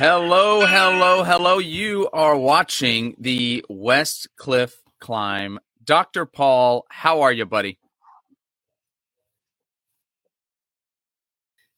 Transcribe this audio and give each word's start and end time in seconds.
Hello, 0.00 0.64
hello, 0.64 1.24
hello. 1.24 1.58
You 1.58 2.08
are 2.14 2.34
watching 2.34 3.14
the 3.18 3.62
Westcliffe 3.68 4.80
Climb. 4.98 5.58
Dr. 5.84 6.24
Paul, 6.24 6.86
how 6.88 7.20
are 7.20 7.30
you, 7.30 7.44
buddy? 7.44 7.78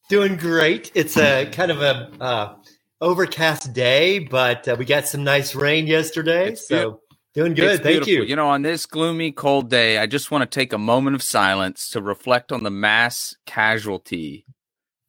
Doing 0.09 0.37
great. 0.37 0.93
It's 0.95 1.17
a 1.17 1.47
kind 1.47 1.73
of 1.73 1.83
a 1.83 2.13
uh, 2.21 2.55
overcast 3.01 3.73
day, 3.73 4.21
but 4.21 4.69
uh, 4.69 4.77
we 4.79 4.85
got 4.85 5.09
some 5.09 5.25
nice 5.25 5.57
rain 5.57 5.89
yesterday, 5.89 6.51
It's 6.51 6.69
so 6.69 7.01
doing 7.35 7.55
good. 7.55 7.73
It's 7.73 7.83
Thank 7.83 8.05
beautiful. 8.05 8.13
you. 8.13 8.23
You 8.23 8.37
know, 8.37 8.51
on 8.51 8.63
this 8.63 8.87
gloomy, 8.87 9.33
cold 9.33 9.69
day, 9.69 9.99
I 9.99 10.07
just 10.07 10.31
want 10.31 10.49
to 10.49 10.61
take 10.61 10.73
a 10.73 10.79
moment 10.79 11.17
of 11.17 11.25
silence 11.25 11.91
to 11.91 12.01
reflect 12.01 12.53
on 12.53 12.63
the 12.63 12.71
mass 12.71 13.35
casualty 13.47 14.47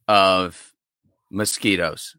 of 0.08 0.74
mosquitoes 1.30 2.16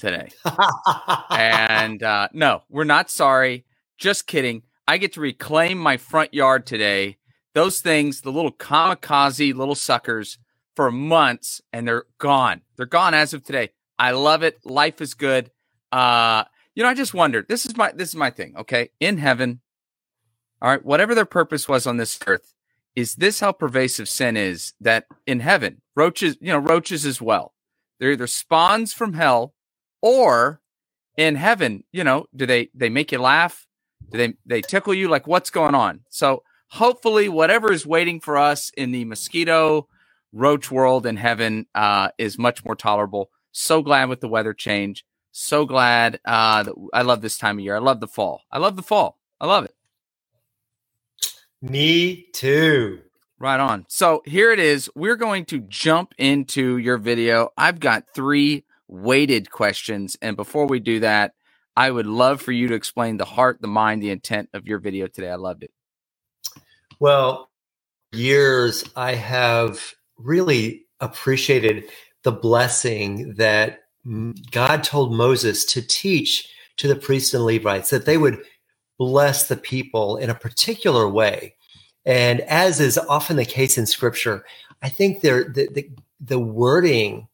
today. 0.00 0.30
and 1.30 2.02
uh, 2.02 2.28
no, 2.32 2.62
we're 2.68 2.84
not 2.84 3.10
sorry. 3.10 3.64
Just 3.98 4.26
kidding. 4.26 4.62
I 4.88 4.98
get 4.98 5.12
to 5.12 5.20
reclaim 5.20 5.78
my 5.78 5.96
front 5.96 6.34
yard 6.34 6.66
today. 6.66 7.18
Those 7.54 7.80
things, 7.80 8.22
the 8.22 8.32
little 8.32 8.52
kamikaze 8.52 9.54
little 9.54 9.74
suckers, 9.74 10.38
for 10.74 10.90
months, 10.90 11.60
and 11.72 11.86
they're 11.86 12.04
gone. 12.18 12.62
They're 12.76 12.86
gone 12.86 13.14
as 13.14 13.34
of 13.34 13.44
today. 13.44 13.70
I 13.98 14.12
love 14.12 14.42
it. 14.42 14.64
Life 14.64 15.00
is 15.00 15.14
good. 15.14 15.50
Uh, 15.92 16.44
you 16.74 16.82
know, 16.82 16.88
I 16.88 16.94
just 16.94 17.12
wondered. 17.12 17.48
This 17.48 17.66
is 17.66 17.76
my 17.76 17.92
this 17.92 18.08
is 18.08 18.16
my 18.16 18.30
thing. 18.30 18.54
Okay, 18.56 18.90
in 19.00 19.18
heaven, 19.18 19.60
all 20.62 20.70
right, 20.70 20.84
whatever 20.84 21.14
their 21.14 21.24
purpose 21.26 21.68
was 21.68 21.86
on 21.86 21.96
this 21.96 22.18
earth, 22.26 22.54
is 22.94 23.16
this 23.16 23.40
how 23.40 23.52
pervasive 23.52 24.08
sin 24.08 24.36
is? 24.36 24.72
That 24.80 25.06
in 25.26 25.40
heaven, 25.40 25.82
roaches, 25.94 26.38
you 26.40 26.52
know, 26.52 26.58
roaches 26.58 27.04
as 27.04 27.20
well. 27.20 27.54
They're 27.98 28.12
either 28.12 28.26
spawns 28.26 28.92
from 28.92 29.14
hell, 29.14 29.54
or 30.02 30.60
in 31.16 31.36
heaven, 31.36 31.84
you 31.92 32.04
know, 32.04 32.26
do 32.34 32.46
they 32.46 32.70
they 32.74 32.88
make 32.88 33.12
you 33.12 33.18
laugh? 33.18 33.66
Do 34.10 34.18
they 34.18 34.34
they 34.46 34.62
tickle 34.62 34.94
you? 34.94 35.08
Like 35.08 35.26
what's 35.26 35.50
going 35.50 35.74
on? 35.74 36.00
So 36.08 36.42
hopefully, 36.68 37.28
whatever 37.28 37.72
is 37.72 37.86
waiting 37.86 38.20
for 38.20 38.36
us 38.38 38.70
in 38.76 38.92
the 38.92 39.04
mosquito 39.04 39.88
roach 40.32 40.70
world 40.70 41.06
in 41.06 41.16
heaven 41.16 41.66
uh, 41.74 42.10
is 42.18 42.38
much 42.38 42.64
more 42.64 42.76
tolerable. 42.76 43.30
So 43.52 43.82
glad 43.82 44.08
with 44.08 44.20
the 44.20 44.28
weather 44.28 44.54
change. 44.54 45.04
So 45.32 45.64
glad. 45.66 46.20
Uh, 46.24 46.64
that 46.64 46.74
I 46.92 47.02
love 47.02 47.20
this 47.20 47.38
time 47.38 47.58
of 47.58 47.64
year. 47.64 47.76
I 47.76 47.80
love 47.80 48.00
the 48.00 48.08
fall. 48.08 48.42
I 48.50 48.58
love 48.58 48.76
the 48.76 48.82
fall. 48.82 49.18
I 49.40 49.46
love 49.46 49.64
it. 49.64 49.74
Me 51.62 52.26
too. 52.32 53.00
Right 53.38 53.60
on. 53.60 53.86
So 53.88 54.22
here 54.24 54.52
it 54.52 54.58
is. 54.58 54.90
We're 54.94 55.16
going 55.16 55.46
to 55.46 55.60
jump 55.60 56.14
into 56.18 56.78
your 56.78 56.98
video. 56.98 57.50
I've 57.56 57.80
got 57.80 58.04
three 58.14 58.64
weighted 58.90 59.50
questions. 59.50 60.16
And 60.20 60.36
before 60.36 60.66
we 60.66 60.80
do 60.80 61.00
that, 61.00 61.32
I 61.76 61.90
would 61.90 62.06
love 62.06 62.42
for 62.42 62.52
you 62.52 62.68
to 62.68 62.74
explain 62.74 63.16
the 63.16 63.24
heart, 63.24 63.58
the 63.60 63.68
mind, 63.68 64.02
the 64.02 64.10
intent 64.10 64.50
of 64.52 64.66
your 64.66 64.78
video 64.78 65.06
today. 65.06 65.30
I 65.30 65.36
loved 65.36 65.62
it. 65.62 65.70
Well, 66.98 67.50
years 68.12 68.84
I 68.96 69.14
have 69.14 69.94
really 70.18 70.86
appreciated 70.98 71.84
the 72.24 72.32
blessing 72.32 73.34
that 73.34 73.80
God 74.50 74.82
told 74.82 75.14
Moses 75.14 75.64
to 75.66 75.80
teach 75.80 76.48
to 76.76 76.88
the 76.88 76.96
priests 76.96 77.32
and 77.32 77.44
Levites 77.44 77.90
that 77.90 78.06
they 78.06 78.18
would 78.18 78.38
bless 78.98 79.48
the 79.48 79.56
people 79.56 80.16
in 80.16 80.28
a 80.28 80.34
particular 80.34 81.08
way. 81.08 81.54
And 82.04 82.40
as 82.40 82.80
is 82.80 82.98
often 82.98 83.36
the 83.36 83.44
case 83.44 83.78
in 83.78 83.86
scripture, 83.86 84.44
I 84.82 84.88
think 84.88 85.20
there 85.20 85.44
the, 85.44 85.68
the, 85.72 85.90
the 86.20 86.38
wording, 86.40 87.28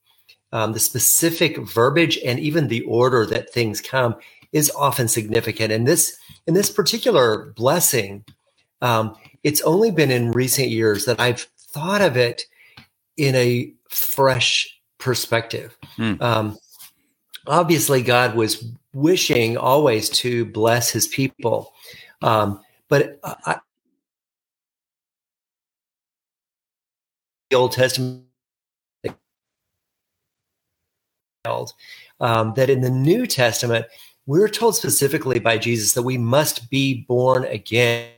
um, 0.52 0.72
the 0.72 0.80
specific 0.80 1.58
verbiage, 1.58 2.18
and 2.24 2.38
even 2.38 2.68
the 2.68 2.82
order 2.82 3.26
that 3.26 3.52
things 3.52 3.80
come 3.80 4.14
is 4.52 4.70
often 4.76 5.08
significant. 5.08 5.72
And 5.72 5.86
this 5.86 6.18
in 6.46 6.54
this 6.54 6.70
particular 6.70 7.52
blessing, 7.56 8.24
um, 8.82 9.16
it's 9.42 9.60
only 9.62 9.90
been 9.90 10.10
in 10.10 10.32
recent 10.32 10.68
years 10.68 11.04
that 11.04 11.20
I've 11.20 11.40
thought 11.58 12.00
of 12.00 12.16
it 12.16 12.44
in 13.16 13.34
a 13.34 13.72
fresh 13.88 14.80
perspective. 14.98 15.76
Hmm. 15.96 16.14
Um, 16.20 16.58
obviously, 17.46 18.02
God 18.02 18.34
was 18.34 18.64
wishing 18.92 19.56
always 19.56 20.08
to 20.10 20.44
bless 20.46 20.90
His 20.90 21.08
people, 21.08 21.72
um, 22.22 22.60
but 22.88 23.18
I, 23.24 23.58
the 27.50 27.56
Old 27.56 27.72
Testament 27.72 28.25
um, 32.20 32.52
that 32.56 32.70
in 32.70 32.80
the 32.80 32.90
New 32.90 33.26
Testament 33.26 33.86
we're 34.26 34.48
told 34.48 34.74
specifically 34.74 35.38
by 35.38 35.56
Jesus 35.56 35.92
that 35.92 36.02
we 36.02 36.18
must 36.18 36.68
be 36.68 37.04
born 37.08 37.44
again. 37.44 38.10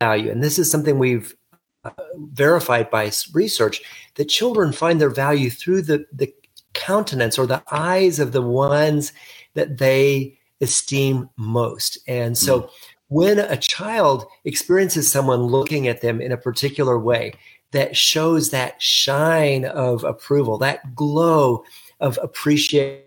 Value, 0.00 0.30
and 0.30 0.42
this 0.42 0.58
is 0.58 0.70
something 0.70 0.98
we've 0.98 1.36
uh, 1.84 1.90
verified 2.16 2.90
by 2.90 3.10
research 3.34 3.82
that 4.14 4.30
children 4.30 4.72
find 4.72 4.98
their 4.98 5.10
value 5.10 5.50
through 5.50 5.82
the 5.82 6.06
the 6.10 6.32
countenance 6.72 7.38
or 7.38 7.46
the 7.46 7.62
eyes 7.70 8.18
of 8.18 8.32
the 8.32 8.40
ones 8.40 9.12
that 9.54 9.76
they 9.76 10.38
esteem 10.62 11.28
most. 11.36 11.98
And 12.06 12.36
so 12.36 12.70
when 13.10 13.40
a 13.40 13.56
child 13.56 14.24
experiences 14.44 15.10
someone 15.10 15.42
looking 15.42 15.88
at 15.88 16.00
them 16.00 16.20
in 16.20 16.30
a 16.30 16.36
particular 16.36 16.98
way 16.98 17.34
that 17.72 17.96
shows 17.96 18.50
that 18.50 18.80
shine 18.80 19.64
of 19.64 20.04
approval, 20.04 20.58
that 20.58 20.94
glow 20.94 21.64
of 21.98 22.18
appreciation, 22.22 23.02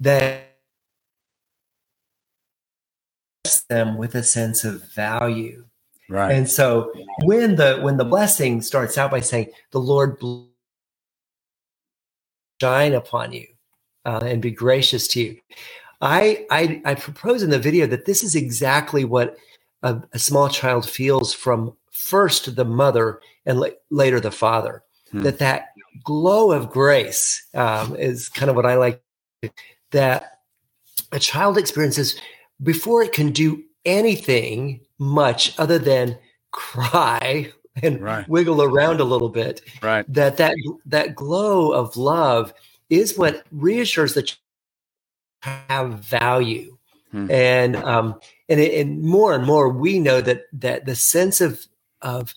that 0.00 0.48
them 3.68 3.98
with 3.98 4.14
a 4.14 4.22
sense 4.22 4.64
of 4.64 4.88
value. 4.92 5.64
Right. 6.08 6.32
And 6.32 6.48
so 6.48 6.92
when 7.24 7.56
the 7.56 7.78
when 7.80 7.96
the 7.96 8.04
blessing 8.04 8.62
starts 8.62 8.96
out 8.96 9.10
by 9.10 9.20
saying, 9.20 9.48
"The 9.72 9.80
Lord 9.80 10.22
shine 12.60 12.92
upon 12.92 13.32
you 13.32 13.46
uh, 14.04 14.20
and 14.24 14.40
be 14.40 14.50
gracious 14.50 15.08
to 15.08 15.20
you," 15.20 15.40
I, 16.02 16.46
I 16.50 16.82
I 16.86 16.96
propose 16.96 17.44
in 17.44 17.50
the 17.50 17.60
video 17.60 17.86
that 17.88 18.06
this 18.06 18.24
is 18.24 18.36
exactly 18.36 19.04
what 19.06 19.38
a, 19.84 20.02
a 20.14 20.20
small 20.20 20.50
child 20.50 20.88
feels 20.90 21.34
from 21.34 21.76
first 21.92 22.56
the 22.56 22.66
mother 22.66 23.20
and 23.46 23.60
la- 23.60 23.68
later 23.90 24.20
the 24.20 24.32
father. 24.32 24.84
Hmm. 25.12 25.22
That 25.24 25.40
that 25.40 25.68
glow 26.04 26.52
of 26.52 26.70
grace 26.70 27.46
um, 27.54 27.96
is 27.96 28.30
kind 28.30 28.50
of 28.50 28.56
what 28.56 28.66
I 28.66 28.76
like. 28.76 29.02
That 29.92 30.40
a 31.12 31.18
child 31.20 31.58
experiences 31.58 32.20
before 32.62 33.02
it 33.02 33.12
can 33.12 33.32
do 33.32 33.62
anything 33.84 34.80
much 34.98 35.58
other 35.58 35.78
than 35.78 36.18
cry 36.52 37.52
and 37.82 38.00
Right. 38.02 38.28
wiggle 38.28 38.62
around 38.62 39.00
a 39.00 39.04
little 39.04 39.30
bit 39.30 39.62
right. 39.82 40.04
that 40.12 40.38
that 40.38 40.56
that 40.86 41.14
glow 41.14 41.72
of 41.72 41.96
love 41.96 42.52
is 42.90 43.16
what 43.18 43.44
reassures 43.52 44.14
the 44.14 44.22
child 44.22 44.38
have 45.42 45.98
value 46.00 46.76
Hmm. 47.10 47.30
and 47.30 47.76
um 47.76 48.18
and, 48.48 48.58
it, 48.58 48.80
and 48.80 49.02
more 49.02 49.34
and 49.34 49.44
more 49.44 49.68
we 49.68 49.98
know 49.98 50.22
that 50.22 50.44
that 50.54 50.86
the 50.86 50.96
sense 50.96 51.42
of 51.42 51.66
of 52.00 52.34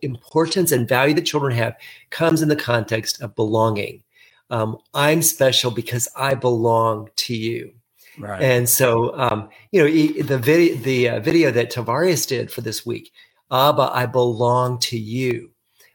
importance 0.00 0.70
and 0.70 0.88
value 0.88 1.12
that 1.14 1.22
children 1.26 1.52
have 1.56 1.76
comes 2.10 2.40
in 2.40 2.48
the 2.48 2.54
context 2.54 3.20
of 3.20 3.34
belonging 3.34 4.04
um, 4.50 4.78
i'm 4.94 5.22
special 5.22 5.72
because 5.72 6.08
i 6.16 6.34
belong 6.34 7.08
to 7.16 7.34
you 7.34 7.72
Right. 8.18 8.42
and 8.42 8.68
so, 8.68 9.18
um, 9.18 9.48
you 9.70 9.80
know, 9.80 10.22
the 10.22 10.36
video, 10.36 10.76
the 10.76 11.08
uh, 11.08 11.20
video 11.20 11.50
that 11.50 11.72
Tavarius 11.72 12.26
did 12.26 12.50
for 12.50 12.60
this 12.60 12.84
week, 12.84 13.10
Abba, 13.50 13.90
I 13.90 14.04
belong 14.04 14.78
to 14.80 14.98
you, 14.98 15.50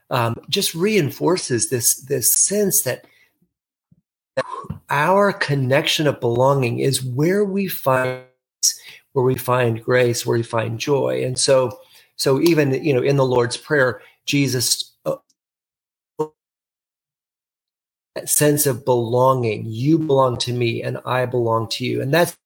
um, 0.10 0.36
just 0.50 0.74
reinforces 0.74 1.70
this 1.70 1.96
this 1.96 2.34
sense 2.34 2.82
that 2.84 3.06
our 4.90 5.34
connection 5.34 6.08
of 6.08 6.20
belonging 6.22 6.80
is 6.80 7.04
where 7.04 7.46
we 7.46 7.68
find 7.68 8.24
where 9.14 9.26
we 9.26 9.36
find 9.36 9.84
grace, 9.84 10.26
where 10.26 10.38
we 10.38 10.44
find 10.44 10.80
joy, 10.80 11.24
and 11.26 11.40
so 11.40 11.80
so 12.18 12.42
even 12.42 12.74
you 12.84 12.94
know 12.94 13.04
in 13.04 13.18
the 13.18 13.26
Lord's 13.26 13.58
prayer, 13.58 14.02
Jesus. 14.26 14.96
uh, 15.06 15.18
That 18.16 18.30
sense 18.30 18.68
of 18.68 18.86
belonging, 18.86 19.66
you 19.68 20.00
belong 20.00 20.38
to 20.40 20.54
me, 20.54 20.84
and 20.84 21.00
I 21.06 21.26
belong 21.28 21.70
to 21.72 21.86
you, 21.86 22.02
and 22.02 22.14
that's 22.14 22.38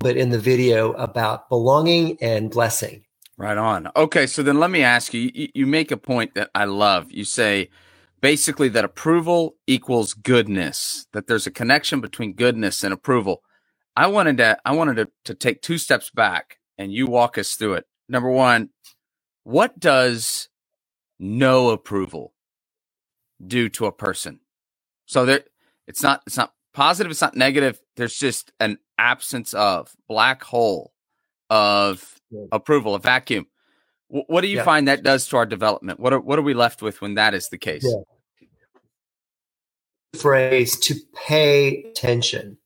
but 0.00 0.16
in 0.16 0.30
the 0.30 0.38
video 0.40 0.92
about 0.94 1.48
belonging 1.50 2.18
and 2.22 2.50
blessing. 2.50 3.04
Right 3.38 3.58
on. 3.58 3.90
Okay, 3.96 4.26
so 4.28 4.42
then 4.42 4.60
let 4.60 4.70
me 4.70 4.82
ask 4.82 5.14
you, 5.14 5.30
you 5.34 5.48
you 5.54 5.66
make 5.66 5.90
a 5.90 5.96
point 5.96 6.34
that 6.34 6.50
I 6.54 6.66
love. 6.66 7.10
You 7.12 7.24
say 7.24 7.70
basically 8.20 8.68
that 8.70 8.84
approval 8.84 9.56
equals 9.66 10.14
goodness, 10.14 11.06
that 11.12 11.26
there's 11.26 11.46
a 11.46 11.50
connection 11.50 12.00
between 12.00 12.34
goodness 12.34 12.82
and 12.82 12.92
approval. 12.92 13.42
I 13.96 14.06
wanted 14.06 14.38
to 14.38 14.58
I 14.64 14.72
wanted 14.72 14.96
to, 14.96 15.08
to 15.24 15.34
take 15.34 15.62
two 15.62 15.78
steps 15.78 16.10
back 16.10 16.58
and 16.76 16.92
you 16.92 17.06
walk 17.06 17.36
us 17.38 17.54
through 17.54 17.74
it. 17.74 17.86
number 18.08 18.30
one, 18.30 18.70
what 19.44 19.78
does 19.78 20.48
no 21.18 21.70
approval 21.70 22.32
do 23.44 23.68
to 23.70 23.86
a 23.86 23.92
person? 23.92 24.40
So 25.06 25.24
there, 25.24 25.40
it's 25.86 26.02
not 26.02 26.22
it's 26.26 26.36
not 26.36 26.52
positive, 26.74 27.10
it's 27.10 27.20
not 27.20 27.36
negative. 27.36 27.80
There's 27.96 28.14
just 28.14 28.52
an 28.60 28.78
absence 28.98 29.54
of 29.54 29.92
black 30.08 30.42
hole 30.42 30.92
of 31.50 32.20
approval, 32.52 32.94
a 32.94 32.98
vacuum. 33.00 33.46
What 34.08 34.40
do 34.40 34.48
you 34.48 34.56
yeah. 34.56 34.64
find 34.64 34.88
that 34.88 35.02
does 35.02 35.26
to 35.28 35.36
our 35.36 35.46
development? 35.46 36.00
What 36.00 36.12
are 36.12 36.20
what 36.20 36.38
are 36.38 36.42
we 36.42 36.54
left 36.54 36.80
with 36.80 37.00
when 37.02 37.14
that 37.14 37.34
is 37.34 37.48
the 37.50 37.58
case? 37.58 37.84
Yeah. 37.84 38.48
Phrase 40.18 40.78
to 40.80 40.94
pay 41.26 41.84
attention. 41.84 42.56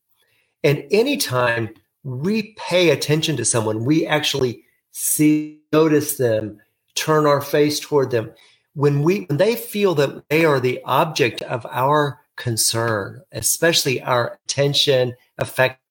And 0.63 0.85
anytime 0.93 1.75
we 2.05 2.55
pay 2.57 2.91
attention 2.91 3.37
to 3.37 3.45
someone, 3.45 3.85
we 3.85 4.07
actually 4.07 4.63
see, 4.93 5.61
notice 5.73 6.17
them, 6.17 6.61
turn 6.95 7.27
our 7.27 7.41
face 7.41 7.81
toward 7.81 8.13
them. 8.13 8.33
When 8.75 9.03
we 9.03 9.23
when 9.23 9.39
they 9.39 9.57
feel 9.57 9.95
that 9.97 10.29
they 10.29 10.45
are 10.45 10.61
the 10.61 10.81
object 10.85 11.43
of 11.43 11.67
our 11.71 12.21
concern, 12.37 13.23
especially 13.33 14.01
our 14.01 14.39
attention, 14.45 15.15
affect 15.39 15.82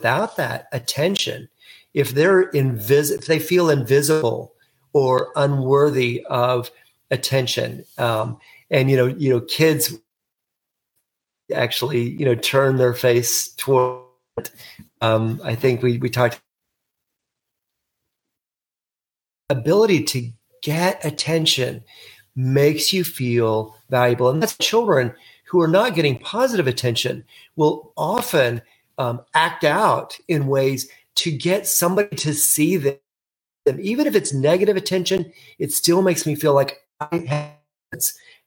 without 0.00 0.36
that 0.36 0.66
attention, 0.72 1.46
if 1.92 2.12
they're 2.12 2.50
invis- 2.52 3.12
if 3.12 3.26
they 3.26 3.38
feel 3.38 3.68
invisible 3.68 4.54
or 4.94 5.30
unworthy 5.36 6.24
of 6.30 6.70
attention, 7.10 7.84
um, 7.98 8.38
and 8.70 8.90
you 8.90 8.96
know, 8.96 9.06
you 9.06 9.28
know, 9.28 9.40
kids 9.42 9.94
actually, 11.54 12.00
you 12.00 12.24
know, 12.24 12.34
turn 12.34 12.76
their 12.76 12.94
face 12.94 13.52
toward. 13.56 14.06
Um, 15.02 15.38
I 15.44 15.54
think 15.54 15.82
we 15.82 15.98
we 15.98 16.08
talked 16.08 16.40
ability 19.50 20.04
to 20.04 20.30
get 20.62 21.04
attention 21.04 21.84
makes 22.36 22.92
you 22.92 23.04
feel 23.04 23.76
valuable, 23.90 24.30
and 24.30 24.42
that's 24.42 24.56
children 24.56 25.12
who 25.44 25.60
are 25.60 25.68
not 25.68 25.94
getting 25.94 26.18
positive 26.18 26.66
attention 26.66 27.24
will 27.56 27.92
often 27.98 28.62
um, 29.00 29.22
act 29.32 29.64
out 29.64 30.18
in 30.28 30.46
ways 30.46 30.86
to 31.16 31.32
get 31.32 31.66
somebody 31.66 32.14
to 32.16 32.34
see 32.34 32.76
them. 32.76 32.98
Even 33.78 34.06
if 34.06 34.14
it's 34.14 34.34
negative 34.34 34.76
attention, 34.76 35.32
it 35.58 35.72
still 35.72 36.02
makes 36.02 36.26
me 36.26 36.34
feel 36.34 36.54
like 36.54 36.86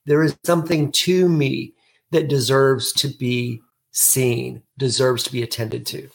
there 0.05 0.23
is 0.23 0.37
something 0.43 0.91
to 0.91 1.27
me 1.27 1.73
that 2.11 2.27
deserves 2.27 2.93
to 2.93 3.07
be 3.07 3.61
seen, 3.91 4.61
deserves 4.77 5.23
to 5.23 5.31
be 5.31 5.41
attended 5.41 5.87
to. 5.87 6.07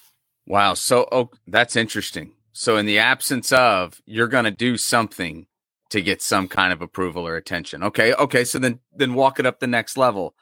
Wow. 0.46 0.75
So 0.75 1.08
oh, 1.11 1.31
that's 1.49 1.75
interesting. 1.75 2.31
So, 2.52 2.76
in 2.76 2.87
the 2.87 2.99
absence 2.99 3.52
of, 3.52 4.00
you're 4.05 4.26
going 4.26 4.44
to 4.44 4.50
do 4.50 4.76
something 4.76 5.46
to 5.91 6.00
get 6.00 6.20
some 6.20 6.49
kind 6.49 6.73
of 6.73 6.82
approval 6.82 7.26
or 7.26 7.37
attention. 7.37 7.84
Okay. 7.84 8.12
Okay. 8.14 8.44
So 8.44 8.58
then, 8.58 8.81
then 8.94 9.14
walk 9.14 9.38
it 9.38 9.46
up 9.46 9.61
the 9.61 9.69
next 9.69 9.96
level. 9.96 10.34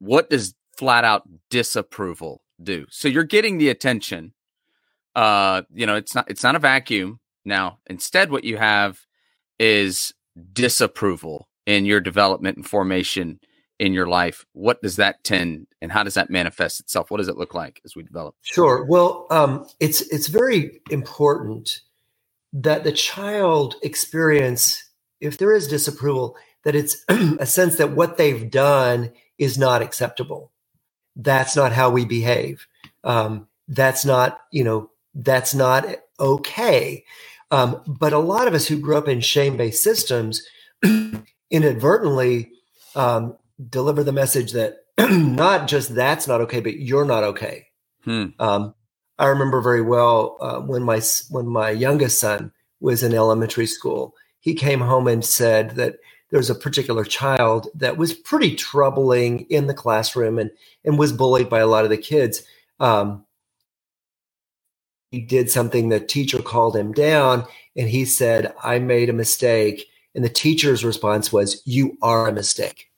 What 0.00 0.28
does 0.28 0.54
flat 0.76 1.04
out 1.04 1.26
disapproval 1.48 2.42
do. 2.62 2.86
So 2.90 3.08
you're 3.08 3.24
getting 3.24 3.58
the 3.58 3.68
attention. 3.68 4.32
Uh, 5.14 5.62
you 5.72 5.86
know, 5.86 5.96
it's 5.96 6.14
not 6.14 6.30
it's 6.30 6.42
not 6.42 6.56
a 6.56 6.60
vacuum. 6.60 7.20
Now, 7.44 7.78
instead, 7.86 8.30
what 8.30 8.44
you 8.44 8.58
have 8.58 9.00
is 9.58 10.12
disapproval 10.52 11.48
in 11.66 11.84
your 11.84 12.00
development 12.00 12.56
and 12.56 12.66
formation 12.66 13.40
in 13.78 13.92
your 13.94 14.06
life. 14.06 14.44
What 14.52 14.82
does 14.82 14.96
that 14.96 15.24
tend 15.24 15.66
and 15.80 15.90
how 15.90 16.04
does 16.04 16.14
that 16.14 16.30
manifest 16.30 16.80
itself? 16.80 17.10
What 17.10 17.18
does 17.18 17.28
it 17.28 17.38
look 17.38 17.54
like 17.54 17.80
as 17.84 17.96
we 17.96 18.02
develop? 18.02 18.36
Sure. 18.42 18.84
Well, 18.84 19.26
um, 19.30 19.66
it's 19.80 20.02
it's 20.02 20.28
very 20.28 20.80
important 20.90 21.80
that 22.52 22.84
the 22.84 22.92
child 22.92 23.76
experience, 23.82 24.90
if 25.20 25.38
there 25.38 25.54
is 25.54 25.68
disapproval, 25.68 26.36
that 26.64 26.74
it's 26.74 27.04
a 27.08 27.46
sense 27.46 27.76
that 27.76 27.92
what 27.92 28.16
they've 28.16 28.50
done 28.50 29.12
is 29.38 29.56
not 29.56 29.82
acceptable 29.82 30.49
that's 31.22 31.56
not 31.56 31.72
how 31.72 31.90
we 31.90 32.04
behave. 32.04 32.66
Um, 33.04 33.46
that's 33.68 34.04
not, 34.04 34.40
you 34.50 34.64
know, 34.64 34.90
that's 35.14 35.54
not 35.54 35.86
okay. 36.18 37.04
Um, 37.50 37.82
but 37.86 38.12
a 38.12 38.18
lot 38.18 38.48
of 38.48 38.54
us 38.54 38.66
who 38.66 38.78
grew 38.78 38.96
up 38.96 39.08
in 39.08 39.20
shame 39.20 39.56
based 39.56 39.82
systems 39.82 40.42
inadvertently 41.50 42.52
um, 42.94 43.36
deliver 43.68 44.04
the 44.04 44.12
message 44.12 44.52
that 44.52 44.84
not 44.98 45.68
just 45.68 45.94
that's 45.94 46.26
not 46.26 46.40
okay, 46.42 46.60
but 46.60 46.78
you're 46.78 47.04
not 47.04 47.24
okay. 47.24 47.66
Hmm. 48.04 48.26
Um, 48.38 48.74
I 49.18 49.26
remember 49.26 49.60
very 49.60 49.82
well 49.82 50.38
uh, 50.40 50.60
when 50.60 50.82
my 50.82 51.00
when 51.28 51.46
my 51.46 51.70
youngest 51.70 52.18
son 52.18 52.52
was 52.80 53.02
in 53.02 53.14
elementary 53.14 53.66
school. 53.66 54.14
He 54.40 54.54
came 54.54 54.80
home 54.80 55.06
and 55.06 55.22
said 55.22 55.72
that 55.72 55.96
there 56.30 56.38
was 56.38 56.50
a 56.50 56.54
particular 56.54 57.04
child 57.04 57.68
that 57.74 57.96
was 57.96 58.12
pretty 58.12 58.54
troubling 58.54 59.46
in 59.50 59.66
the 59.66 59.74
classroom 59.74 60.38
and 60.38 60.50
and 60.84 60.98
was 60.98 61.12
bullied 61.12 61.48
by 61.48 61.60
a 61.60 61.66
lot 61.66 61.84
of 61.84 61.90
the 61.90 61.98
kids. 61.98 62.42
Um, 62.78 63.24
he 65.10 65.20
did 65.20 65.50
something. 65.50 65.88
The 65.88 66.00
teacher 66.00 66.40
called 66.40 66.76
him 66.76 66.92
down, 66.92 67.46
and 67.76 67.88
he 67.88 68.04
said, 68.04 68.54
"I 68.62 68.78
made 68.78 69.08
a 69.08 69.14
mistake." 69.14 69.86
And 70.14 70.24
the 70.24 70.28
teacher's 70.28 70.84
response 70.84 71.32
was, 71.32 71.62
"You 71.64 71.96
are 72.02 72.28
a 72.28 72.32
mistake," 72.32 72.90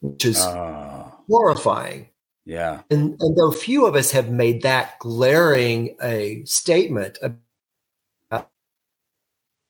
which 0.00 0.24
is 0.24 0.38
uh, 0.38 1.10
horrifying. 1.28 2.08
Yeah. 2.44 2.82
And 2.90 3.20
and 3.20 3.36
though 3.36 3.50
few 3.50 3.86
of 3.86 3.96
us 3.96 4.12
have 4.12 4.30
made 4.30 4.62
that 4.62 4.98
glaring 5.00 5.96
a 6.00 6.44
statement 6.44 7.18
about 7.22 8.48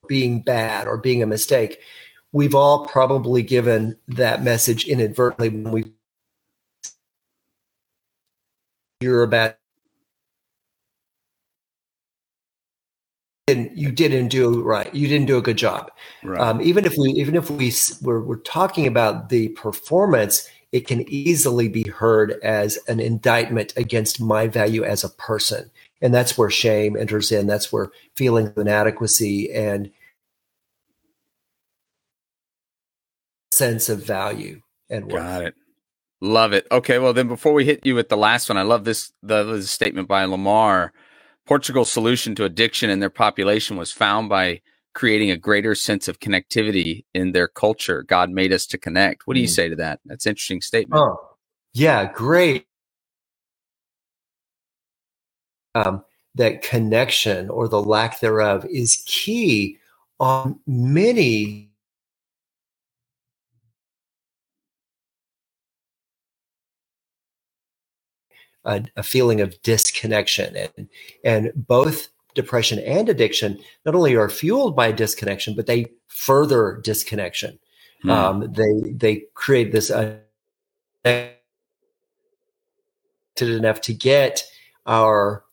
being 0.06 0.42
bad 0.42 0.86
or 0.86 0.98
being 0.98 1.22
a 1.22 1.26
mistake, 1.26 1.80
we've 2.32 2.54
all 2.54 2.86
probably 2.86 3.42
given 3.42 3.96
that 4.08 4.42
message 4.42 4.86
inadvertently 4.86 5.48
when 5.48 5.70
we 5.72 5.84
you're 9.00 9.22
a 9.22 9.28
bad 9.28 9.56
and 13.48 13.70
you 13.74 13.92
didn't 13.92 14.28
do 14.28 14.62
right 14.62 14.92
you 14.94 15.06
didn't 15.06 15.26
do 15.26 15.38
a 15.38 15.42
good 15.42 15.58
job. 15.58 15.90
Right. 16.24 16.40
um, 16.40 16.60
even 16.60 16.84
if 16.84 16.96
we 16.96 17.10
even 17.10 17.36
if 17.36 17.50
we 17.50 17.72
we're, 18.02 18.20
we're 18.20 18.36
talking 18.36 18.86
about 18.86 19.28
the 19.28 19.48
performance 19.50 20.48
it 20.72 20.86
can 20.86 21.08
easily 21.08 21.68
be 21.68 21.88
heard 21.88 22.32
as 22.42 22.78
an 22.88 23.00
indictment 23.00 23.72
against 23.76 24.20
my 24.20 24.46
value 24.46 24.84
as 24.84 25.04
a 25.04 25.08
person. 25.08 25.70
And 26.02 26.12
that's 26.12 26.36
where 26.36 26.50
shame 26.50 26.96
enters 26.96 27.32
in. 27.32 27.46
That's 27.46 27.72
where 27.72 27.90
feeling 28.14 28.48
of 28.48 28.58
inadequacy 28.58 29.52
and 29.52 29.90
sense 33.56 33.88
of 33.88 34.04
value 34.04 34.60
and 34.90 35.06
worth. 35.06 35.22
Got 35.22 35.42
it. 35.44 35.54
Love 36.20 36.52
it. 36.52 36.66
Okay, 36.70 36.98
well 36.98 37.12
then 37.12 37.28
before 37.28 37.52
we 37.52 37.64
hit 37.64 37.84
you 37.84 37.94
with 37.94 38.08
the 38.08 38.16
last 38.16 38.48
one, 38.48 38.56
I 38.56 38.62
love 38.62 38.84
this 38.84 39.12
the, 39.22 39.42
the 39.44 39.62
statement 39.62 40.08
by 40.08 40.24
Lamar. 40.24 40.92
Portugal's 41.46 41.90
solution 41.90 42.34
to 42.34 42.44
addiction 42.44 42.90
in 42.90 43.00
their 43.00 43.10
population 43.10 43.76
was 43.76 43.92
found 43.92 44.28
by 44.28 44.60
creating 44.94 45.30
a 45.30 45.36
greater 45.36 45.74
sense 45.74 46.08
of 46.08 46.18
connectivity 46.18 47.04
in 47.14 47.32
their 47.32 47.46
culture. 47.46 48.02
God 48.02 48.30
made 48.30 48.52
us 48.52 48.66
to 48.66 48.78
connect. 48.78 49.26
What 49.26 49.34
do 49.34 49.40
you 49.40 49.46
mm. 49.46 49.54
say 49.54 49.68
to 49.68 49.76
that? 49.76 50.00
That's 50.06 50.26
interesting 50.26 50.62
statement. 50.62 51.00
Oh, 51.00 51.18
yeah, 51.74 52.10
great. 52.10 52.66
Um, 55.74 56.02
that 56.34 56.62
connection 56.62 57.50
or 57.50 57.68
the 57.68 57.82
lack 57.82 58.20
thereof 58.20 58.64
is 58.64 59.02
key 59.06 59.78
on 60.18 60.58
many 60.66 61.70
a, 68.66 68.84
a 68.96 69.02
feeling 69.02 69.40
of 69.40 69.60
disconnection. 69.62 70.56
And 70.56 70.88
and 71.24 71.52
both 71.54 72.08
depression 72.34 72.78
and 72.80 73.08
addiction 73.08 73.58
not 73.86 73.94
only 73.94 74.14
are 74.14 74.28
fueled 74.28 74.76
by 74.76 74.92
disconnection 74.92 75.56
but 75.56 75.66
they 75.66 75.86
further 76.08 76.80
disconnection. 76.84 77.58
Hmm. 78.02 78.10
um, 78.10 78.52
they 78.52 78.92
they 78.92 79.24
create 79.34 79.72
this 79.72 79.90
uh, 79.90 80.16
enough 83.40 83.80
to 83.82 83.94
get 83.94 84.42
our 84.86 85.44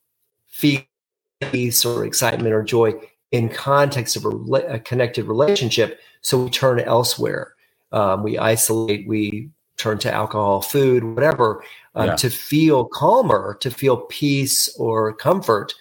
peace 0.59 1.85
or 1.85 2.05
excitement 2.05 2.53
or 2.53 2.63
joy 2.63 2.93
in 3.31 3.49
context 3.49 4.15
of 4.15 4.25
a, 4.25 4.53
a 4.67 4.79
connected 4.79 5.25
relationship 5.25 5.99
so 6.21 6.43
we 6.43 6.49
turn 6.49 6.79
elsewhere. 6.79 7.53
Um, 7.91 8.23
we 8.23 8.37
isolate 8.39 9.07
we 9.07 9.49
turn 9.77 9.99
to 9.99 10.11
alcohol 10.11 10.61
food 10.61 11.03
whatever 11.03 11.63
um, 11.95 12.07
yeah. 12.07 12.15
to 12.15 12.29
feel 12.29 12.85
calmer, 12.85 13.57
to 13.61 13.69
feel 13.69 13.97
peace 13.97 14.73
or 14.77 15.13
comfort. 15.13 15.73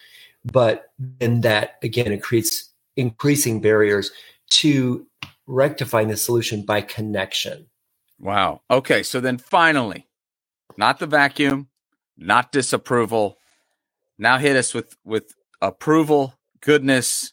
But 0.44 0.90
in 1.20 1.42
that, 1.42 1.78
again, 1.82 2.12
it 2.12 2.22
creates 2.22 2.70
increasing 2.96 3.60
barriers 3.60 4.10
to 4.50 5.06
rectifying 5.46 6.08
the 6.08 6.16
solution 6.16 6.62
by 6.62 6.80
connection. 6.80 7.66
Wow. 8.18 8.60
Okay. 8.70 9.02
So 9.02 9.20
then 9.20 9.38
finally, 9.38 10.06
not 10.76 10.98
the 10.98 11.06
vacuum, 11.06 11.68
not 12.16 12.52
disapproval. 12.52 13.38
Now 14.18 14.38
hit 14.38 14.56
us 14.56 14.74
with 14.74 14.96
with 15.04 15.34
approval, 15.60 16.34
goodness, 16.60 17.32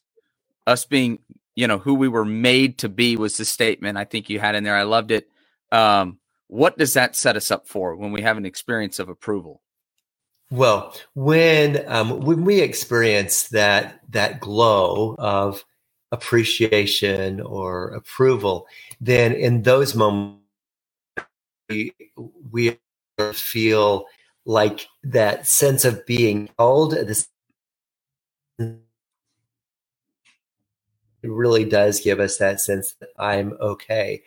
us 0.65 0.85
being, 0.85 1.19
you 1.55 1.67
know, 1.67 1.77
who 1.77 1.95
we 1.95 2.07
were 2.07 2.25
made 2.25 2.77
to 2.79 2.89
be 2.89 3.17
was 3.17 3.37
the 3.37 3.45
statement 3.45 3.97
I 3.97 4.05
think 4.05 4.29
you 4.29 4.39
had 4.39 4.55
in 4.55 4.63
there. 4.63 4.75
I 4.75 4.83
loved 4.83 5.11
it. 5.11 5.29
Um, 5.71 6.18
what 6.49 6.77
does 6.77 6.93
that 6.95 7.15
set 7.15 7.37
us 7.37 7.51
up 7.51 7.67
for 7.67 7.95
when 7.95 8.11
we 8.11 8.21
have 8.21 8.35
an 8.35 8.45
experience 8.45 8.99
of 8.99 9.07
approval? 9.07 9.61
Well, 10.51 10.95
when 11.13 11.83
um, 11.87 12.21
when 12.21 12.43
we 12.43 12.59
experience 12.59 13.49
that 13.49 13.99
that 14.09 14.39
glow 14.39 15.15
of 15.19 15.63
appreciation 16.11 17.39
or 17.39 17.89
approval, 17.89 18.67
then 18.99 19.33
in 19.33 19.61
those 19.61 19.93
moments 19.93 20.39
we, 21.69 21.93
we 22.51 22.79
feel 23.31 24.07
like 24.45 24.87
that 25.03 25.45
sense 25.45 25.85
of 25.85 26.03
being 26.07 26.49
held. 26.57 26.93
This 26.93 27.27
it 28.57 28.79
really 31.29 31.65
does 31.65 31.99
give 31.99 32.19
us 32.19 32.37
that 32.37 32.59
sense 32.59 32.93
that 32.93 33.09
I'm 33.19 33.53
okay. 33.61 34.23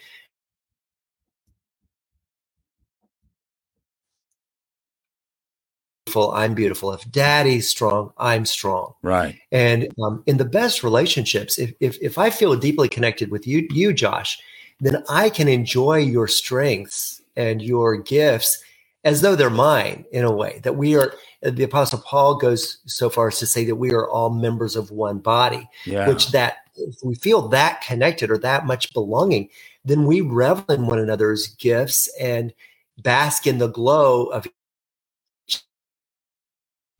I'm 6.32 6.54
beautiful. 6.54 6.92
If 6.92 7.10
daddy's 7.10 7.68
strong, 7.68 8.12
I'm 8.18 8.44
strong. 8.44 8.94
Right. 9.02 9.38
And 9.50 9.88
um, 10.02 10.22
in 10.26 10.36
the 10.36 10.44
best 10.44 10.82
relationships, 10.82 11.58
if, 11.58 11.72
if 11.80 11.98
if 12.00 12.18
I 12.18 12.30
feel 12.30 12.54
deeply 12.56 12.88
connected 12.88 13.30
with 13.30 13.46
you, 13.46 13.66
you 13.70 13.92
Josh, 13.92 14.38
then 14.80 15.02
I 15.08 15.30
can 15.30 15.48
enjoy 15.48 15.98
your 15.98 16.28
strengths 16.28 17.22
and 17.36 17.62
your 17.62 17.96
gifts 17.96 18.62
as 19.04 19.20
though 19.20 19.34
they're 19.34 19.50
mine 19.50 20.04
in 20.12 20.24
a 20.24 20.32
way. 20.32 20.60
That 20.62 20.76
we 20.76 20.96
are. 20.96 21.14
The 21.42 21.64
Apostle 21.64 21.98
Paul 21.98 22.36
goes 22.36 22.78
so 22.86 23.10
far 23.10 23.28
as 23.28 23.38
to 23.40 23.46
say 23.46 23.64
that 23.64 23.74
we 23.74 23.92
are 23.92 24.08
all 24.08 24.30
members 24.30 24.76
of 24.76 24.92
one 24.92 25.18
body. 25.18 25.68
Yeah. 25.84 26.06
Which 26.08 26.30
that 26.30 26.58
if 26.76 26.96
we 27.02 27.14
feel 27.14 27.48
that 27.48 27.80
connected 27.80 28.30
or 28.30 28.38
that 28.38 28.66
much 28.66 28.92
belonging, 28.94 29.48
then 29.84 30.04
we 30.04 30.20
revel 30.20 30.64
in 30.74 30.86
one 30.86 30.98
another's 30.98 31.48
gifts 31.48 32.08
and 32.20 32.52
bask 32.98 33.46
in 33.46 33.58
the 33.58 33.68
glow 33.68 34.26
of 34.26 34.46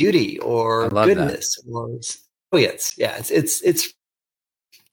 beauty 0.02 0.38
or 0.40 0.88
goodness 0.90 1.56
that. 1.56 1.72
or 1.72 1.98
brilliance. 2.50 2.98
Yeah, 2.98 3.16
it's 3.16 3.30
it's 3.30 3.62
it's 3.62 3.92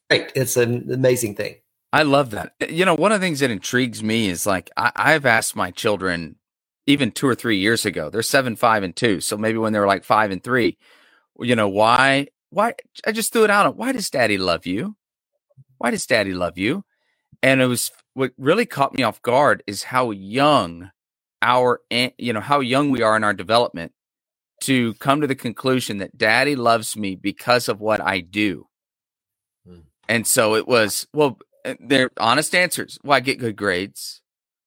great. 0.10 0.32
It's 0.36 0.58
an 0.58 0.92
amazing 0.92 1.36
thing. 1.36 1.58
I 1.92 2.04
love 2.04 2.32
that. 2.32 2.54
Eh, 2.62 2.68
you 2.70 2.86
know, 2.86 2.96
one 2.96 3.12
of 3.12 3.20
the 3.20 3.26
things 3.26 3.40
that 3.40 3.52
intrigues 3.52 4.04
me 4.04 4.30
is 4.30 4.46
like 4.46 4.70
I, 4.78 4.92
I've 4.96 5.26
asked 5.26 5.56
my 5.56 5.72
children 5.72 6.36
even 6.88 7.12
two 7.12 7.28
or 7.28 7.36
three 7.36 7.58
years 7.58 7.86
ago. 7.86 8.10
They're 8.10 8.22
seven, 8.24 8.56
five, 8.56 8.84
and 8.84 8.96
two. 8.96 9.22
So 9.22 9.38
maybe 9.38 9.58
when 9.58 9.74
they 9.74 9.80
were 9.80 9.88
like 9.88 10.04
five 10.04 10.32
and 10.32 10.44
three, 10.44 10.78
you 11.40 11.56
know, 11.56 11.70
why 11.70 12.28
why 12.52 12.76
I 13.06 13.12
just 13.12 13.34
threw 13.34 13.44
it 13.44 13.52
out. 13.52 13.78
Why 13.78 13.92
does 13.92 14.10
daddy 14.10 14.38
love 14.38 14.66
you? 14.66 14.96
Why 15.78 15.92
does 15.92 16.06
daddy 16.06 16.34
love 16.34 16.58
you? 16.58 16.84
And 17.42 17.62
it 17.62 17.68
was 17.68 17.92
what 18.14 18.32
really 18.38 18.66
caught 18.66 18.96
me 18.96 19.04
off 19.04 19.22
guard 19.22 19.64
is 19.68 19.84
how 19.84 20.12
young 20.12 20.92
our 21.42 21.82
you 22.18 22.34
know 22.34 22.42
how 22.42 22.60
young 22.60 22.92
we 22.92 23.02
are 23.02 23.16
in 23.16 23.24
our 23.24 23.34
development 23.34 23.94
to 24.62 24.94
come 24.96 25.22
to 25.22 25.28
the 25.28 25.36
conclusion 25.36 26.00
that 26.00 26.18
daddy 26.18 26.56
loves 26.56 26.98
me 26.98 27.16
because 27.16 27.70
of 27.70 27.80
what 27.80 28.02
I 28.02 28.20
do. 28.20 28.68
Hmm. 29.68 29.82
And 30.08 30.28
so 30.28 30.56
it 30.56 30.68
was, 30.68 31.08
well, 31.14 31.40
uh, 31.66 31.76
they're 31.80 32.12
honest 32.20 32.56
answers. 32.56 33.00
Well, 33.04 33.18
I 33.18 33.20
get 33.20 33.40
good 33.40 33.56
grades. 33.56 34.22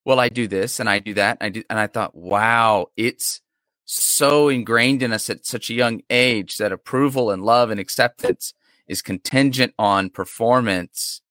Well, 0.04 0.20
I 0.20 0.28
do 0.28 0.48
this 0.48 0.80
and 0.80 0.88
I 0.88 0.98
do 0.98 1.14
that. 1.14 1.38
And 1.40 1.46
I 1.46 1.50
do, 1.50 1.62
and 1.70 1.78
I 1.78 1.86
thought, 1.86 2.14
wow, 2.14 2.86
it's 2.96 3.40
so 3.84 4.48
ingrained 4.48 5.02
in 5.02 5.12
us 5.12 5.30
at 5.30 5.46
such 5.46 5.70
a 5.70 5.74
young 5.74 6.02
age 6.10 6.56
that 6.56 6.72
approval 6.72 7.30
and 7.30 7.42
love 7.42 7.70
and 7.70 7.80
acceptance 7.80 8.54
is 8.88 9.02
contingent 9.02 9.74
on 9.78 10.10
performance 10.10 11.22